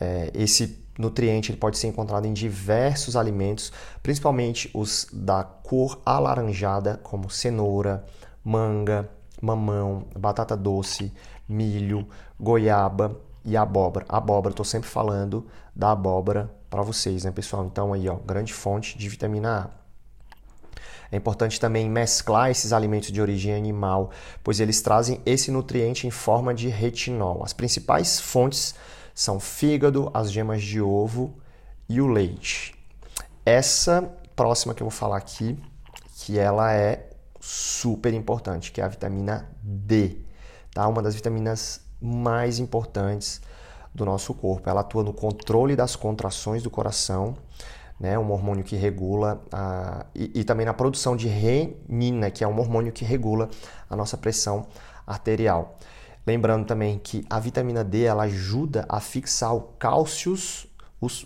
É, 0.00 0.30
esse 0.34 0.83
nutriente 0.98 1.50
ele 1.50 1.58
pode 1.58 1.78
ser 1.78 1.88
encontrado 1.88 2.26
em 2.26 2.32
diversos 2.32 3.16
alimentos, 3.16 3.72
principalmente 4.02 4.70
os 4.74 5.06
da 5.12 5.42
cor 5.44 6.00
alaranjada, 6.04 7.00
como 7.02 7.30
cenoura, 7.30 8.04
manga, 8.42 9.08
mamão, 9.40 10.06
batata 10.16 10.56
doce, 10.56 11.12
milho, 11.48 12.06
goiaba 12.38 13.20
e 13.44 13.56
abóbora. 13.56 14.06
Abóbora, 14.08 14.52
estou 14.52 14.64
sempre 14.64 14.88
falando 14.88 15.46
da 15.74 15.92
abóbora 15.92 16.50
para 16.70 16.82
vocês, 16.82 17.24
né, 17.24 17.30
pessoal? 17.30 17.64
Então 17.66 17.92
aí, 17.92 18.08
ó, 18.08 18.16
grande 18.16 18.52
fonte 18.52 18.96
de 18.96 19.08
vitamina 19.08 19.70
A. 19.80 19.84
É 21.12 21.16
importante 21.16 21.60
também 21.60 21.88
mesclar 21.88 22.50
esses 22.50 22.72
alimentos 22.72 23.12
de 23.12 23.20
origem 23.20 23.54
animal, 23.54 24.10
pois 24.42 24.58
eles 24.58 24.82
trazem 24.82 25.20
esse 25.24 25.50
nutriente 25.50 26.06
em 26.06 26.10
forma 26.10 26.52
de 26.52 26.68
retinol. 26.68 27.42
As 27.44 27.52
principais 27.52 28.18
fontes 28.18 28.74
são 29.14 29.38
fígado, 29.38 30.10
as 30.12 30.32
gemas 30.32 30.62
de 30.62 30.80
ovo 30.80 31.38
e 31.88 32.00
o 32.00 32.08
leite. 32.08 32.74
Essa 33.46 34.02
próxima 34.34 34.74
que 34.74 34.82
eu 34.82 34.88
vou 34.88 34.96
falar 34.96 35.18
aqui, 35.18 35.58
que 36.16 36.38
ela 36.38 36.72
é 36.72 37.10
super 37.40 38.12
importante, 38.14 38.72
que 38.72 38.80
é 38.80 38.84
a 38.84 38.88
vitamina 38.88 39.48
D, 39.62 40.18
tá? 40.72 40.88
Uma 40.88 41.02
das 41.02 41.14
vitaminas 41.14 41.82
mais 42.00 42.58
importantes 42.58 43.40
do 43.94 44.04
nosso 44.04 44.34
corpo. 44.34 44.68
Ela 44.68 44.80
atua 44.80 45.04
no 45.04 45.12
controle 45.12 45.76
das 45.76 45.94
contrações 45.94 46.62
do 46.62 46.70
coração, 46.70 47.36
né? 48.00 48.18
Um 48.18 48.32
hormônio 48.32 48.64
que 48.64 48.76
regula 48.76 49.42
a... 49.52 50.06
e, 50.14 50.40
e 50.40 50.44
também 50.44 50.66
na 50.66 50.74
produção 50.74 51.16
de 51.16 51.28
renina, 51.28 52.30
que 52.30 52.42
é 52.42 52.48
um 52.48 52.58
hormônio 52.58 52.92
que 52.92 53.04
regula 53.04 53.48
a 53.88 53.94
nossa 53.94 54.16
pressão 54.16 54.66
arterial. 55.06 55.78
Lembrando 56.26 56.66
também 56.66 56.98
que 56.98 57.24
a 57.28 57.38
vitamina 57.38 57.84
D 57.84 58.04
ela 58.04 58.24
ajuda 58.24 58.86
a 58.88 58.98
fixar 59.00 59.54
o 59.54 59.60
cálcio, 59.60 60.34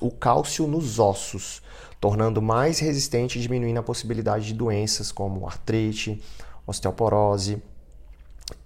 o 0.01 0.11
cálcio 0.11 0.67
nos 0.67 0.99
ossos, 0.99 1.63
tornando 2.01 2.43
mais 2.43 2.81
resistente 2.81 3.39
e 3.39 3.43
diminuindo 3.43 3.79
a 3.79 3.83
possibilidade 3.83 4.47
de 4.47 4.55
doenças 4.55 5.13
como 5.13 5.47
artrite, 5.47 6.21
osteoporose. 6.67 7.63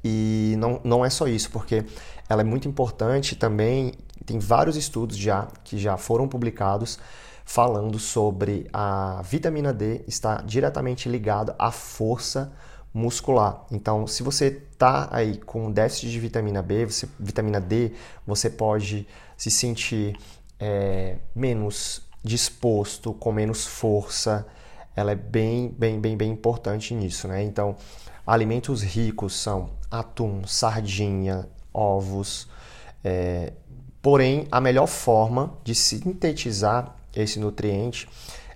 E 0.02 0.54
não, 0.58 0.80
não 0.82 1.04
é 1.04 1.10
só 1.10 1.26
isso, 1.26 1.50
porque 1.50 1.84
ela 2.28 2.40
é 2.40 2.44
muito 2.44 2.66
importante 2.66 3.36
também. 3.36 3.92
Tem 4.24 4.38
vários 4.38 4.76
estudos 4.76 5.16
já 5.16 5.48
que 5.64 5.76
já 5.76 5.96
foram 5.96 6.26
publicados 6.26 6.98
falando 7.44 7.98
sobre 7.98 8.68
a 8.72 9.20
vitamina 9.24 9.72
D 9.72 10.02
está 10.06 10.36
diretamente 10.40 11.08
ligada 11.08 11.54
à 11.58 11.70
força 11.70 12.52
muscular. 12.92 13.64
Então, 13.70 14.06
se 14.06 14.22
você 14.22 14.50
tá 14.50 15.08
aí 15.10 15.38
com 15.38 15.70
déficit 15.70 16.10
de 16.10 16.20
vitamina 16.20 16.62
B, 16.62 16.86
você, 16.86 17.08
vitamina 17.18 17.60
D, 17.60 17.92
você 18.26 18.50
pode 18.50 19.06
se 19.36 19.50
sentir 19.50 20.16
é, 20.60 21.16
menos 21.34 22.02
disposto, 22.22 23.12
com 23.14 23.32
menos 23.32 23.66
força. 23.66 24.46
Ela 24.94 25.12
é 25.12 25.16
bem, 25.16 25.74
bem, 25.76 26.00
bem, 26.00 26.16
bem 26.16 26.30
importante 26.30 26.94
nisso, 26.94 27.26
né? 27.26 27.42
Então, 27.42 27.76
alimentos 28.26 28.82
ricos 28.82 29.34
são 29.34 29.70
atum, 29.90 30.46
sardinha, 30.46 31.48
ovos. 31.72 32.48
É, 33.02 33.54
porém, 34.02 34.46
a 34.50 34.60
melhor 34.60 34.86
forma 34.86 35.54
de 35.64 35.74
sintetizar 35.74 36.94
esse 37.14 37.38
nutriente 37.38 38.08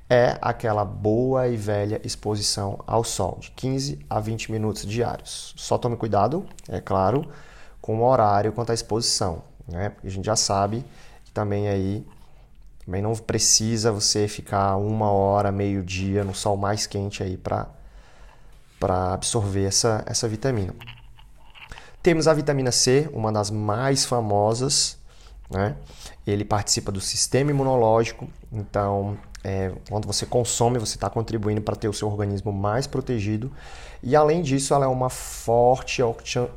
é 0.09 0.39
aquela 0.41 0.85
boa 0.85 1.49
e 1.49 1.57
velha 1.57 2.01
exposição 2.05 2.79
ao 2.87 3.03
sol, 3.03 3.39
de 3.41 3.51
15 3.51 3.99
a 4.09 4.21
20 4.21 4.53
minutos 4.53 4.87
diários. 4.87 5.53
Só 5.57 5.77
tome 5.77 5.97
cuidado, 5.97 6.47
é 6.69 6.81
claro, 6.81 7.29
com 7.81 8.01
o 8.01 8.05
horário 8.05 8.53
quanto 8.53 8.71
à 8.71 8.75
exposição, 8.75 9.43
né? 9.67 9.91
Porque 9.91 10.07
a 10.07 10.11
gente 10.11 10.25
já 10.25 10.37
sabe 10.37 10.85
também 11.35 11.69
aí 11.69 12.07
também 12.85 13.03
não 13.03 13.15
precisa 13.15 13.91
você 13.91 14.29
ficar 14.29 14.77
uma 14.77 15.11
hora, 15.11 15.51
meio 15.51 15.83
dia 15.83 16.23
no 16.23 16.33
sol 16.33 16.57
mais 16.57 16.87
quente 16.87 17.23
aí 17.23 17.37
para 17.37 17.69
para 18.79 19.15
absorver 19.15 19.65
essa, 19.65 20.05
essa 20.07 20.29
vitamina. 20.29 20.75
Temos 22.03 22.29
a 22.29 22.35
vitamina 22.35 22.71
C, 22.71 23.09
uma 23.13 23.33
das 23.33 23.51
mais 23.51 24.05
famosas, 24.05 24.99
né? 25.51 25.77
Ele 26.27 26.45
participa 26.45 26.91
do 26.91 27.01
sistema 27.01 27.51
imunológico, 27.51 28.29
então 28.53 29.17
é, 29.45 29.73
quando 29.89 30.07
você 30.07 30.27
consome, 30.27 30.79
você 30.79 30.97
está 30.97 31.09
contribuindo 31.09 31.61
para 31.61 31.77
ter 31.77 31.89
o 31.89 31.93
seu 31.93 32.09
organismo 32.09 32.53
mais 32.53 32.87
protegido. 32.87 33.53
E 34.03 34.17
além 34.17 34.43
disso, 34.43 34.75
ela 34.75 34.87
é 34.87 34.89
uma 34.89 35.09
forte 35.09 36.03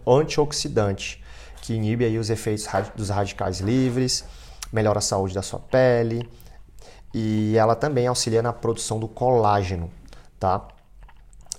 antioxidante 0.08 1.24
que 1.62 1.74
inibe 1.74 2.06
aí 2.06 2.18
os 2.18 2.30
efeitos 2.30 2.68
dos 2.96 3.10
radicais 3.10 3.60
livres, 3.60 4.26
melhora 4.72 5.00
a 5.00 5.02
saúde 5.02 5.34
da 5.36 5.42
sua 5.42 5.60
pele 5.60 6.28
e 7.14 7.56
ela 7.58 7.76
também 7.76 8.08
auxilia 8.08 8.42
na 8.42 8.54
produção 8.54 9.00
do 9.00 9.08
colágeno, 9.08 9.92
tá? 10.40 10.68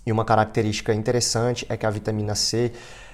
E 0.07 0.13
uma 0.13 0.25
característica 0.25 0.95
interessante 0.95 1.67
é 1.69 1.77
que 1.77 1.85
a 1.85 1.91
vitamina 1.91 2.35
C 2.35 2.73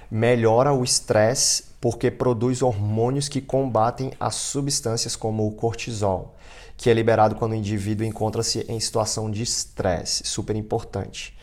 melhora 0.09 0.73
o 0.73 0.83
estresse 0.83 1.65
porque 1.79 2.09
produz 2.09 2.61
hormônios 2.61 3.29
que 3.29 3.41
combatem 3.41 4.11
as 4.19 4.35
substâncias 4.35 5.15
como 5.15 5.47
o 5.47 5.51
cortisol, 5.51 6.35
que 6.75 6.89
é 6.89 6.93
liberado 6.93 7.35
quando 7.35 7.51
o 7.51 7.55
indivíduo 7.55 8.05
encontra-se 8.05 8.65
em 8.67 8.79
situação 8.79 9.29
de 9.29 9.43
estresse, 9.43 10.23
super 10.25 10.55
importante. 10.55 11.37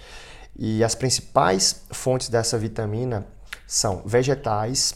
E 0.56 0.85
as 0.85 0.94
principais 0.94 1.83
fontes 1.90 2.28
dessa 2.28 2.59
vitamina 2.59 3.26
são 3.66 4.02
vegetais, 4.04 4.94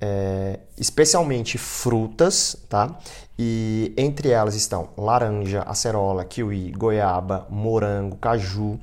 é, 0.00 0.60
especialmente 0.76 1.58
frutas, 1.58 2.56
tá? 2.68 2.98
E 3.38 3.92
entre 3.96 4.30
elas 4.30 4.54
estão 4.54 4.90
laranja, 4.96 5.62
acerola, 5.62 6.24
kiwi, 6.24 6.72
goiaba, 6.72 7.46
morango, 7.50 8.16
caju 8.16 8.78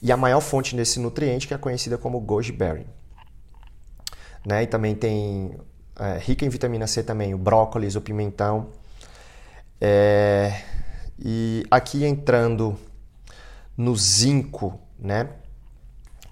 e 0.00 0.10
a 0.10 0.16
maior 0.16 0.40
fonte 0.40 0.74
desse 0.74 0.98
nutriente 0.98 1.46
que 1.46 1.54
é 1.54 1.58
conhecida 1.58 1.98
como 1.98 2.20
goji 2.20 2.52
berry. 2.52 2.86
Né? 4.46 4.64
E 4.64 4.66
também 4.66 4.94
tem 4.94 5.56
é, 5.98 6.18
rica 6.18 6.44
em 6.44 6.48
vitamina 6.48 6.86
C 6.86 7.02
também 7.02 7.34
o 7.34 7.38
brócolis, 7.38 7.96
o 7.96 8.00
pimentão. 8.00 8.68
É, 9.80 10.62
e 11.18 11.64
aqui 11.70 12.04
entrando 12.04 12.76
no 13.76 13.96
zinco, 13.96 14.78
né? 14.98 15.28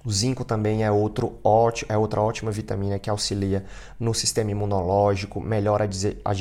O 0.05 0.11
zinco 0.11 0.45
também 0.45 0.83
é, 0.83 0.91
outro 0.91 1.39
ótimo, 1.45 1.93
é 1.93 1.99
outra 1.99 2.23
ótima 2.23 2.51
vitamina 2.51 2.99
que 2.99 3.11
auxilia 3.11 3.65
no 3.99 4.15
sistema 4.15 4.51
imunológico, 4.51 5.41
melhora 5.41 5.85
a 6.25 6.33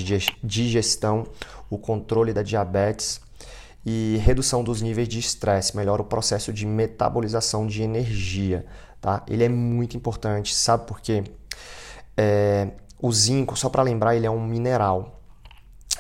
digestão, 0.42 1.26
o 1.70 1.78
controle 1.78 2.32
da 2.32 2.42
diabetes 2.42 3.20
e 3.86 4.18
redução 4.24 4.64
dos 4.64 4.82
níveis 4.82 5.10
de 5.10 5.20
estresse, 5.20 5.76
melhora 5.76 6.02
o 6.02 6.06
processo 6.06 6.54
de 6.54 6.66
metabolização 6.66 7.68
de 7.68 7.82
energia. 7.82 8.66
Tá? 9.02 9.24
Ele 9.28 9.44
é 9.44 9.50
muito 9.50 9.98
importante, 9.98 10.56
sabe 10.56 10.86
por 10.86 11.02
quê? 11.02 11.24
É, 12.22 12.68
o 13.02 13.14
zinco, 13.14 13.56
só 13.56 13.70
para 13.70 13.82
lembrar, 13.82 14.14
ele 14.14 14.26
é 14.26 14.30
um 14.30 14.46
mineral 14.46 15.22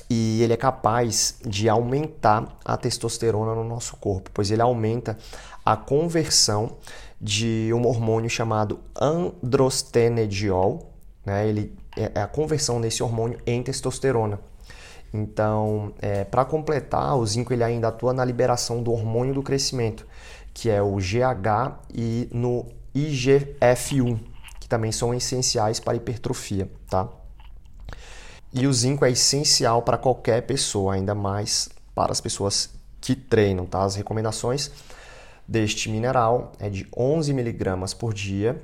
e 0.09 0.43
ele 0.43 0.51
é 0.51 0.57
capaz 0.57 1.37
de 1.45 1.69
aumentar 1.69 2.57
a 2.65 2.75
testosterona 2.75 3.55
no 3.55 3.63
nosso 3.63 3.95
corpo, 3.95 4.29
pois 4.33 4.51
ele 4.51 4.61
aumenta 4.61 5.17
a 5.65 5.77
conversão 5.77 6.75
de 7.21 7.71
um 7.73 7.87
hormônio 7.87 8.29
chamado 8.29 8.81
androstenediol, 8.99 10.91
né? 11.25 11.47
Ele 11.47 11.73
é, 11.95 12.11
é 12.15 12.21
a 12.21 12.27
conversão 12.27 12.81
desse 12.81 13.01
hormônio 13.01 13.39
em 13.45 13.63
testosterona. 13.63 14.41
Então, 15.13 15.93
é, 16.01 16.25
para 16.25 16.43
completar, 16.43 17.15
o 17.15 17.25
zinco 17.25 17.53
ele 17.53 17.63
ainda 17.63 17.87
atua 17.87 18.11
na 18.11 18.25
liberação 18.25 18.83
do 18.83 18.91
hormônio 18.91 19.33
do 19.33 19.41
crescimento, 19.41 20.05
que 20.53 20.69
é 20.69 20.81
o 20.81 20.97
GH 20.97 21.79
e 21.93 22.27
no 22.33 22.65
IGF-1, 22.93 24.19
também 24.69 24.91
são 24.91 25.13
essenciais 25.13 25.79
para 25.79 25.95
hipertrofia, 25.95 26.71
tá? 26.89 27.09
E 28.53 28.65
o 28.67 28.73
zinco 28.73 29.03
é 29.03 29.11
essencial 29.11 29.81
para 29.81 29.97
qualquer 29.97 30.43
pessoa, 30.43 30.93
ainda 30.93 31.13
mais 31.13 31.69
para 31.93 32.11
as 32.11 32.21
pessoas 32.21 32.69
que 33.01 33.15
treinam, 33.15 33.65
tá? 33.65 33.83
As 33.83 33.95
recomendações 33.95 34.71
deste 35.47 35.89
mineral 35.89 36.51
é 36.59 36.69
de 36.69 36.87
11 36.95 37.33
miligramas 37.33 37.93
por 37.93 38.13
dia, 38.13 38.61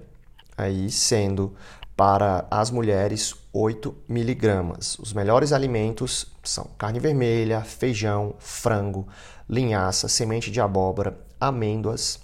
aí 0.58 0.90
sendo 0.92 1.56
para 1.96 2.46
as 2.52 2.70
mulheres 2.70 3.34
8 3.54 3.96
miligramas. 4.08 5.00
Os 5.00 5.14
melhores 5.14 5.54
alimentos 5.54 6.28
são 6.44 6.66
carne 6.78 7.00
vermelha, 7.00 7.62
feijão, 7.62 8.36
frango, 8.38 9.08
linhaça, 9.50 10.08
semente 10.08 10.52
de 10.52 10.60
abóbora, 10.60 11.18
amêndoas 11.40 12.20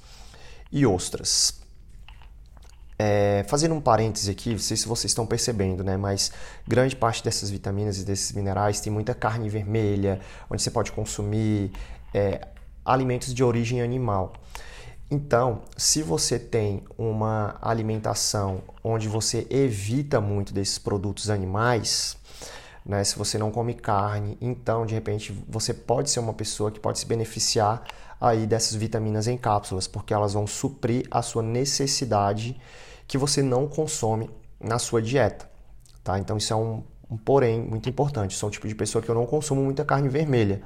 e 0.71 0.85
ostras. 0.85 1.61
É, 3.03 3.43
fazendo 3.47 3.73
um 3.73 3.81
parêntese 3.81 4.29
aqui, 4.29 4.51
não 4.51 4.59
sei 4.59 4.77
se 4.77 4.87
vocês 4.87 5.09
estão 5.09 5.25
percebendo, 5.25 5.83
né? 5.83 5.97
Mas 5.97 6.31
grande 6.67 6.95
parte 6.95 7.23
dessas 7.23 7.49
vitaminas 7.49 7.97
e 7.99 8.03
desses 8.05 8.31
minerais 8.31 8.79
tem 8.79 8.93
muita 8.93 9.15
carne 9.15 9.49
vermelha, 9.49 10.19
onde 10.47 10.61
você 10.61 10.69
pode 10.69 10.91
consumir 10.91 11.71
é, 12.13 12.47
alimentos 12.85 13.33
de 13.33 13.43
origem 13.43 13.81
animal. 13.81 14.33
Então, 15.09 15.63
se 15.75 16.03
você 16.03 16.37
tem 16.37 16.83
uma 16.95 17.57
alimentação 17.59 18.61
onde 18.83 19.07
você 19.07 19.47
evita 19.49 20.21
muito 20.21 20.53
desses 20.53 20.77
produtos 20.77 21.31
animais, 21.31 22.15
né, 22.85 23.03
se 23.03 23.17
você 23.17 23.35
não 23.35 23.49
come 23.49 23.73
carne, 23.73 24.37
então 24.39 24.85
de 24.85 24.93
repente 24.93 25.35
você 25.49 25.73
pode 25.73 26.11
ser 26.11 26.19
uma 26.19 26.35
pessoa 26.35 26.69
que 26.69 26.79
pode 26.79 26.99
se 26.99 27.07
beneficiar 27.07 27.83
aí 28.21 28.45
dessas 28.45 28.75
vitaminas 28.75 29.27
em 29.27 29.37
cápsulas, 29.37 29.87
porque 29.87 30.13
elas 30.13 30.33
vão 30.33 30.45
suprir 30.45 31.07
a 31.09 31.23
sua 31.23 31.41
necessidade 31.41 32.55
que 33.12 33.17
você 33.17 33.43
não 33.43 33.67
consome 33.67 34.30
na 34.58 34.80
sua 34.80 35.02
dieta, 35.02 35.45
tá? 36.02 36.17
Então 36.17 36.38
isso 36.38 36.54
é 36.54 36.56
um, 36.56 36.82
um 37.10 37.17
porém 37.17 37.62
muito 37.62 37.89
importante. 37.89 38.38
Sou 38.38 38.47
o 38.47 38.52
tipo 38.52 38.69
de 38.69 38.74
pessoa 38.74 39.02
que 39.02 39.10
eu 39.10 39.15
não 39.15 39.26
consumo 39.26 39.62
muita 39.62 39.84
carne 39.84 40.08
vermelha. 40.08 40.62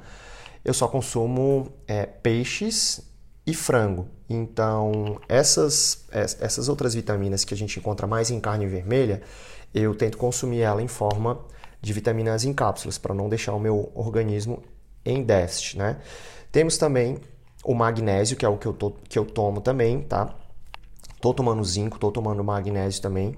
Eu 0.64 0.72
só 0.72 0.86
consumo 0.86 1.72
é, 1.88 2.06
peixes 2.06 3.00
e 3.44 3.52
frango. 3.52 4.06
Então, 4.28 5.20
essas, 5.28 6.06
essas 6.12 6.68
outras 6.68 6.94
vitaminas 6.94 7.44
que 7.44 7.52
a 7.52 7.56
gente 7.56 7.80
encontra 7.80 8.06
mais 8.06 8.30
em 8.30 8.38
carne 8.38 8.64
vermelha, 8.64 9.22
eu 9.74 9.92
tento 9.92 10.16
consumir 10.16 10.60
ela 10.60 10.80
em 10.80 10.86
forma 10.86 11.44
de 11.82 11.92
vitaminas 11.92 12.44
em 12.44 12.52
cápsulas, 12.52 12.96
para 12.96 13.12
não 13.12 13.28
deixar 13.28 13.54
o 13.54 13.58
meu 13.58 13.90
organismo 13.92 14.62
em 15.04 15.20
déficit, 15.24 15.78
né? 15.78 15.98
Temos 16.52 16.78
também 16.78 17.18
o 17.64 17.74
magnésio, 17.74 18.36
que 18.36 18.46
é 18.46 18.48
o 18.48 18.56
que 18.56 18.66
eu, 18.66 18.72
to, 18.72 18.94
que 19.08 19.18
eu 19.18 19.24
tomo 19.24 19.60
também, 19.60 20.02
tá? 20.02 20.32
Tô 21.26 21.34
tomando 21.34 21.64
zinco, 21.64 21.98
tô 21.98 22.12
tomando 22.12 22.44
magnésio 22.44 23.02
também. 23.02 23.34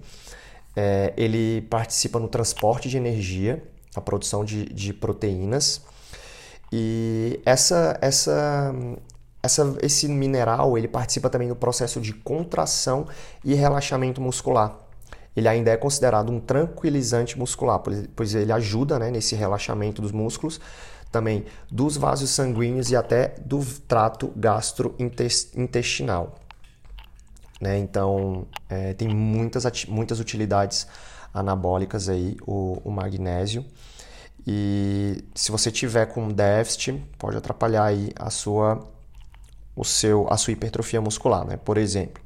É, 0.77 1.15
ele 1.17 1.63
participa 1.71 2.19
no 2.19 2.29
transporte 2.29 2.87
de 2.87 2.99
energia, 2.99 3.67
a 3.97 4.01
produção 4.03 4.45
de, 4.45 4.67
de 4.67 4.93
proteínas. 4.93 5.81
E 6.71 7.41
essa, 7.47 7.97
essa, 8.03 8.75
essa, 9.43 9.75
esse 9.81 10.07
mineral 10.07 10.77
ele 10.77 10.87
participa 10.87 11.31
também 11.31 11.49
do 11.49 11.57
processo 11.57 11.99
de 11.99 12.13
contração 12.13 13.07
e 13.43 13.55
relaxamento 13.55 14.21
muscular. 14.21 14.77
Ele 15.35 15.49
ainda 15.49 15.71
é 15.71 15.77
considerado 15.79 16.31
um 16.31 16.39
tranquilizante 16.39 17.39
muscular, 17.39 17.81
pois 18.15 18.35
ele 18.35 18.53
ajuda 18.53 18.99
né, 18.99 19.11
nesse 19.11 19.35
relaxamento 19.35 20.03
dos 20.03 20.13
músculos, 20.13 20.61
também 21.11 21.47
dos 21.71 21.97
vasos 21.97 22.29
sanguíneos 22.29 22.91
e 22.91 22.97
até 22.97 23.35
do 23.47 23.65
trato 23.89 24.31
gastrointestinal. 24.37 26.39
Né? 27.61 27.79
Então, 27.79 28.47
é, 28.69 28.95
tem 28.95 29.09
muitas, 29.09 29.85
muitas 29.87 30.21
utilidades 30.21 30.87
anabólicas 31.33 32.09
aí, 32.09 32.37
o, 32.47 32.81
o 32.85 32.91
magnésio. 32.91 33.65
E 34.47 35.25
se 35.35 35.51
você 35.51 35.71
tiver 35.71 36.07
com 36.07 36.29
déficit, 36.29 37.03
pode 37.19 37.37
atrapalhar 37.37 37.85
aí 37.85 38.11
a 38.17 38.31
sua 38.31 38.87
o 39.77 39.85
seu, 39.85 40.27
a 40.29 40.37
sua 40.37 40.53
hipertrofia 40.53 41.01
muscular. 41.01 41.47
Né? 41.47 41.57
Por 41.57 41.79
exemplo, 41.79 42.21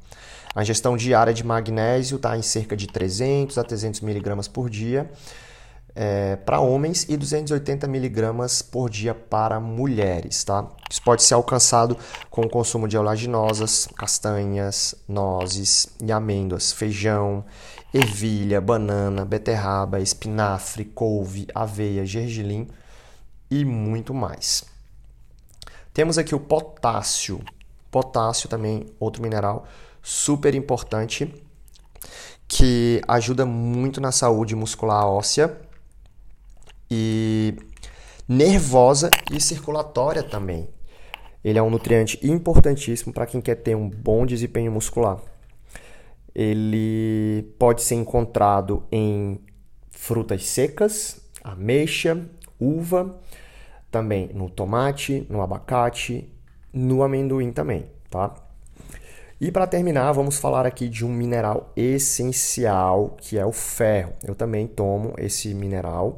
a 0.55 0.63
ingestão 0.63 0.97
diária 0.97 1.33
de 1.33 1.43
magnésio 1.43 2.15
está 2.15 2.35
em 2.35 2.41
cerca 2.41 2.75
de 2.75 2.87
300 2.87 3.57
a 3.57 3.63
300 3.63 4.01
miligramas 4.01 4.47
por 4.47 4.69
dia 4.69 5.09
é, 5.95 6.35
para 6.37 6.59
homens 6.59 7.05
e 7.07 7.15
280 7.15 7.87
miligramas 7.87 8.61
por 8.61 8.89
dia 8.89 9.13
para 9.13 9.59
mulheres. 9.59 10.43
Tá? 10.43 10.67
Isso 10.89 11.01
pode 11.01 11.23
ser 11.23 11.35
alcançado 11.35 11.97
com 12.29 12.41
o 12.41 12.49
consumo 12.49 12.87
de 12.87 12.97
oleaginosas, 12.97 13.87
castanhas, 13.95 14.95
nozes 15.07 15.87
e 16.01 16.11
amêndoas, 16.11 16.71
feijão, 16.71 17.45
ervilha, 17.93 18.59
banana, 18.59 19.23
beterraba, 19.23 19.99
espinafre, 19.99 20.85
couve, 20.85 21.47
aveia, 21.53 22.05
gergelim 22.05 22.67
e 23.49 23.63
muito 23.63 24.13
mais. 24.13 24.63
Temos 25.93 26.17
aqui 26.17 26.33
o 26.33 26.39
potássio. 26.39 27.39
Potássio 27.91 28.49
também, 28.49 28.87
outro 28.99 29.21
mineral 29.21 29.67
super 30.01 30.53
importante 30.53 31.33
que 32.47 33.01
ajuda 33.07 33.45
muito 33.45 34.01
na 34.01 34.11
saúde 34.11 34.55
muscular 34.55 35.05
óssea 35.05 35.57
e 36.93 37.55
nervosa 38.27 39.09
e 39.31 39.41
circulatória 39.41 40.21
também. 40.21 40.69
Ele 41.43 41.57
é 41.57 41.63
um 41.63 41.69
nutriente 41.69 42.19
importantíssimo 42.25 43.11
para 43.11 43.25
quem 43.25 43.41
quer 43.41 43.55
ter 43.55 43.75
um 43.75 43.89
bom 43.89 44.25
desempenho 44.25 44.71
muscular. 44.71 45.19
Ele 46.33 47.53
pode 47.57 47.81
ser 47.81 47.95
encontrado 47.95 48.83
em 48.91 49.39
frutas 49.89 50.45
secas, 50.45 51.21
ameixa, 51.43 52.17
uva, 52.59 53.19
também 53.91 54.29
no 54.33 54.49
tomate, 54.49 55.25
no 55.29 55.41
abacate, 55.41 56.31
no 56.71 57.03
amendoim 57.03 57.51
também, 57.51 57.85
tá? 58.09 58.35
E 59.41 59.51
para 59.51 59.67
terminar, 59.67 60.11
vamos 60.13 60.39
falar 60.39 60.65
aqui 60.65 60.87
de 60.87 61.05
um 61.05 61.09
mineral 61.09 61.73
essencial, 61.75 63.17
que 63.19 63.37
é 63.37 63.45
o 63.45 63.51
ferro. 63.51 64.13
Eu 64.23 64.33
também 64.33 64.65
tomo 64.65 65.13
esse 65.17 65.53
mineral 65.53 66.17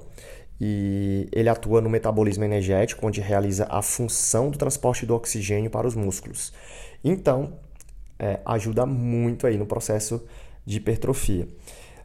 e 0.60 1.28
ele 1.32 1.50
atua 1.50 1.82
no 1.82 1.90
metabolismo 1.90 2.44
energético, 2.44 3.06
onde 3.06 3.22
realiza 3.22 3.68
a 3.70 3.82
função 3.82 4.50
do 4.50 4.58
transporte 4.58 5.06
do 5.06 5.14
oxigênio 5.14 5.70
para 5.70 5.88
os 5.88 5.96
músculos. 5.96 6.54
Então, 7.04 7.54
é, 8.18 8.40
ajuda 8.46 8.86
muito 8.86 9.46
aí 9.46 9.58
no 9.58 9.66
processo 9.66 10.24
de 10.66 10.78
hipertrofia. 10.78 11.48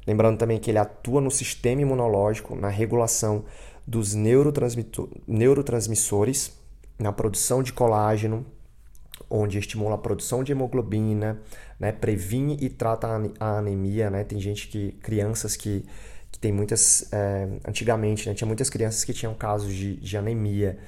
Lembrando 0.07 0.39
também 0.39 0.59
que 0.59 0.71
ele 0.71 0.79
atua 0.79 1.21
no 1.21 1.31
sistema 1.31 1.83
imunológico, 1.83 2.57
na 2.57 2.69
regulação 2.69 3.45
dos 3.87 4.15
neurotransmissores, 4.15 6.59
na 6.99 7.13
produção 7.13 7.63
de 7.63 7.73
colágeno, 7.73 8.45
onde 9.29 9.59
estimula 9.59 9.95
a 9.95 9.99
produção 9.99 10.43
de 10.43 10.53
hemoglobina, 10.53 11.41
né, 11.79 11.93
previne 11.93 12.57
e 12.61 12.69
trata 12.69 13.07
a 13.39 13.59
anemia, 13.59 14.11
né? 14.11 14.25
Tem 14.25 14.41
gente 14.41 14.69
que 14.69 14.93
crianças 14.93 15.57
que 16.31 16.39
tem 16.39 16.53
muitas. 16.53 17.13
É, 17.13 17.49
antigamente, 17.67 18.29
né, 18.29 18.35
tinha 18.35 18.47
muitas 18.47 18.71
crianças 18.71 19.05
que 19.05 19.13
tinham 19.13 19.35
casos 19.35 19.73
de, 19.75 19.97
de 19.97 20.17
anemia 20.17 20.79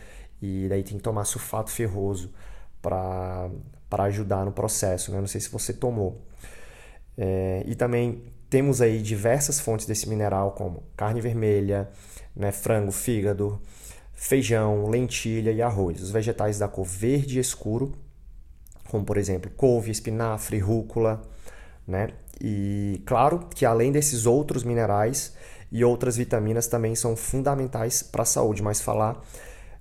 e 0.41 0.67
daí 0.69 0.83
tem 0.83 0.97
que 0.97 1.03
tomar 1.03 1.25
sulfato 1.25 1.71
ferroso 1.71 2.33
para 2.81 3.51
ajudar 3.91 4.45
no 4.45 4.53
processo. 4.53 5.13
Né? 5.13 5.21
Não 5.21 5.27
sei 5.27 5.41
se 5.41 5.49
você 5.49 5.73
tomou. 5.73 6.21
É, 7.17 7.63
e 7.67 7.75
também 7.75 8.23
temos 8.51 8.81
aí 8.81 9.01
diversas 9.01 9.61
fontes 9.61 9.87
desse 9.87 10.09
mineral, 10.09 10.53
como 10.53 10.83
carne 10.97 11.21
vermelha, 11.21 11.89
né, 12.35 12.53
frango, 12.53 12.91
fígado, 12.91 13.61
feijão, 14.13 14.89
lentilha 14.89 15.53
e 15.53 15.63
arroz. 15.63 16.03
Os 16.03 16.11
vegetais 16.11 16.59
da 16.59 16.69
cor 16.69 16.85
verde 16.85 17.39
escuro, 17.39 17.93
como 18.89 19.05
por 19.05 19.17
exemplo 19.17 19.51
couve, 19.57 19.91
espinafre, 19.91 20.59
rúcula, 20.59 21.23
né? 21.87 22.09
E 22.41 23.03
claro 23.07 23.47
que 23.55 23.65
além 23.65 23.93
desses 23.93 24.27
outros 24.27 24.65
minerais 24.65 25.33
e 25.71 25.85
outras 25.85 26.17
vitaminas 26.17 26.67
também 26.67 26.95
são 26.95 27.17
fundamentais 27.17 28.03
para 28.03 28.23
a 28.23 28.27
saúde, 28.27 28.63
mas 28.63 28.81
falar 28.81 29.23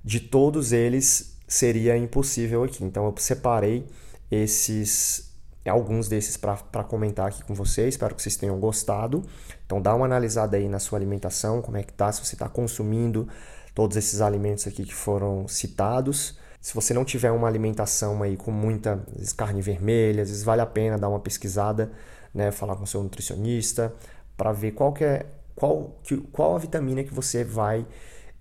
de 0.04 0.20
todos 0.20 0.72
eles 0.72 1.38
seria 1.48 1.98
impossível 1.98 2.64
aqui. 2.64 2.84
Então 2.84 3.06
eu 3.06 3.14
separei 3.18 3.86
esses 4.30 5.32
alguns 5.70 6.08
desses 6.08 6.38
para 6.38 6.84
comentar 6.84 7.28
aqui 7.28 7.44
com 7.44 7.54
vocês. 7.54 7.94
Espero 7.94 8.16
que 8.16 8.22
vocês 8.22 8.36
tenham 8.36 8.60
gostado. 8.60 9.24
Então 9.66 9.82
dá 9.82 9.94
uma 9.94 10.06
analisada 10.06 10.58
aí 10.58 10.68
na 10.68 10.80
sua 10.80 10.98
alimentação, 10.98 11.62
como 11.62 11.78
é 11.78 11.84
que 11.84 11.94
tá, 11.94 12.12
se 12.12 12.26
você 12.26 12.36
está 12.36 12.50
consumindo 12.50 13.28
todos 13.76 13.96
esses 13.96 14.22
alimentos 14.22 14.66
aqui 14.66 14.84
que 14.84 14.94
foram 14.94 15.48
citados. 15.48 16.38
Se 16.60 16.74
você 16.74 16.94
não 16.94 17.04
tiver 17.04 17.32
uma 17.32 17.48
alimentação 17.48 18.22
aí 18.22 18.38
com 18.38 18.52
muita 18.52 19.04
carne 19.36 19.62
vermelha, 19.62 20.24
às 20.24 20.30
vezes 20.30 20.44
vale 20.44 20.62
a 20.62 20.66
pena 20.66 20.98
dar 20.98 21.10
uma 21.10 21.20
pesquisada 21.20 21.92
né, 22.34 22.52
falar 22.52 22.76
com 22.76 22.86
seu 22.86 23.02
nutricionista 23.04 23.94
para 24.38 24.52
ver 24.52 24.72
qual 24.72 24.94
que 24.94 25.04
é 25.04 25.26
qual, 25.56 25.96
que, 26.04 26.18
qual 26.18 26.56
a 26.56 26.60
vitamina 26.60 27.04
que 27.04 27.14
você 27.14 27.44
vai 27.44 27.86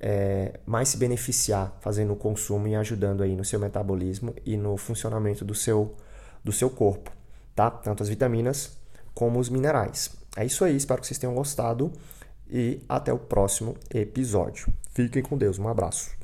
é, 0.00 0.58
mais 0.64 0.88
se 0.88 0.96
beneficiar 0.96 1.76
fazendo 1.80 2.14
o 2.14 2.16
consumo 2.16 2.66
e 2.66 2.74
ajudando 2.74 3.22
aí 3.22 3.36
no 3.36 3.44
seu 3.44 3.60
metabolismo 3.60 4.34
e 4.46 4.56
no 4.56 4.76
funcionamento 4.76 5.44
do 5.44 5.54
seu, 5.54 5.94
do 6.42 6.52
seu 6.52 6.70
corpo, 6.70 7.12
tá? 7.54 7.70
Tanto 7.70 8.02
as 8.02 8.08
vitaminas 8.08 8.78
como 9.12 9.38
os 9.38 9.50
minerais. 9.50 10.10
É 10.36 10.44
isso 10.44 10.64
aí, 10.64 10.74
espero 10.76 11.00
que 11.00 11.06
vocês 11.06 11.18
tenham 11.18 11.34
gostado 11.34 11.92
e 12.48 12.80
até 12.88 13.12
o 13.12 13.18
próximo 13.18 13.76
episódio. 13.92 14.72
Fiquem 14.94 15.22
com 15.22 15.36
Deus, 15.36 15.58
um 15.58 15.68
abraço. 15.68 16.19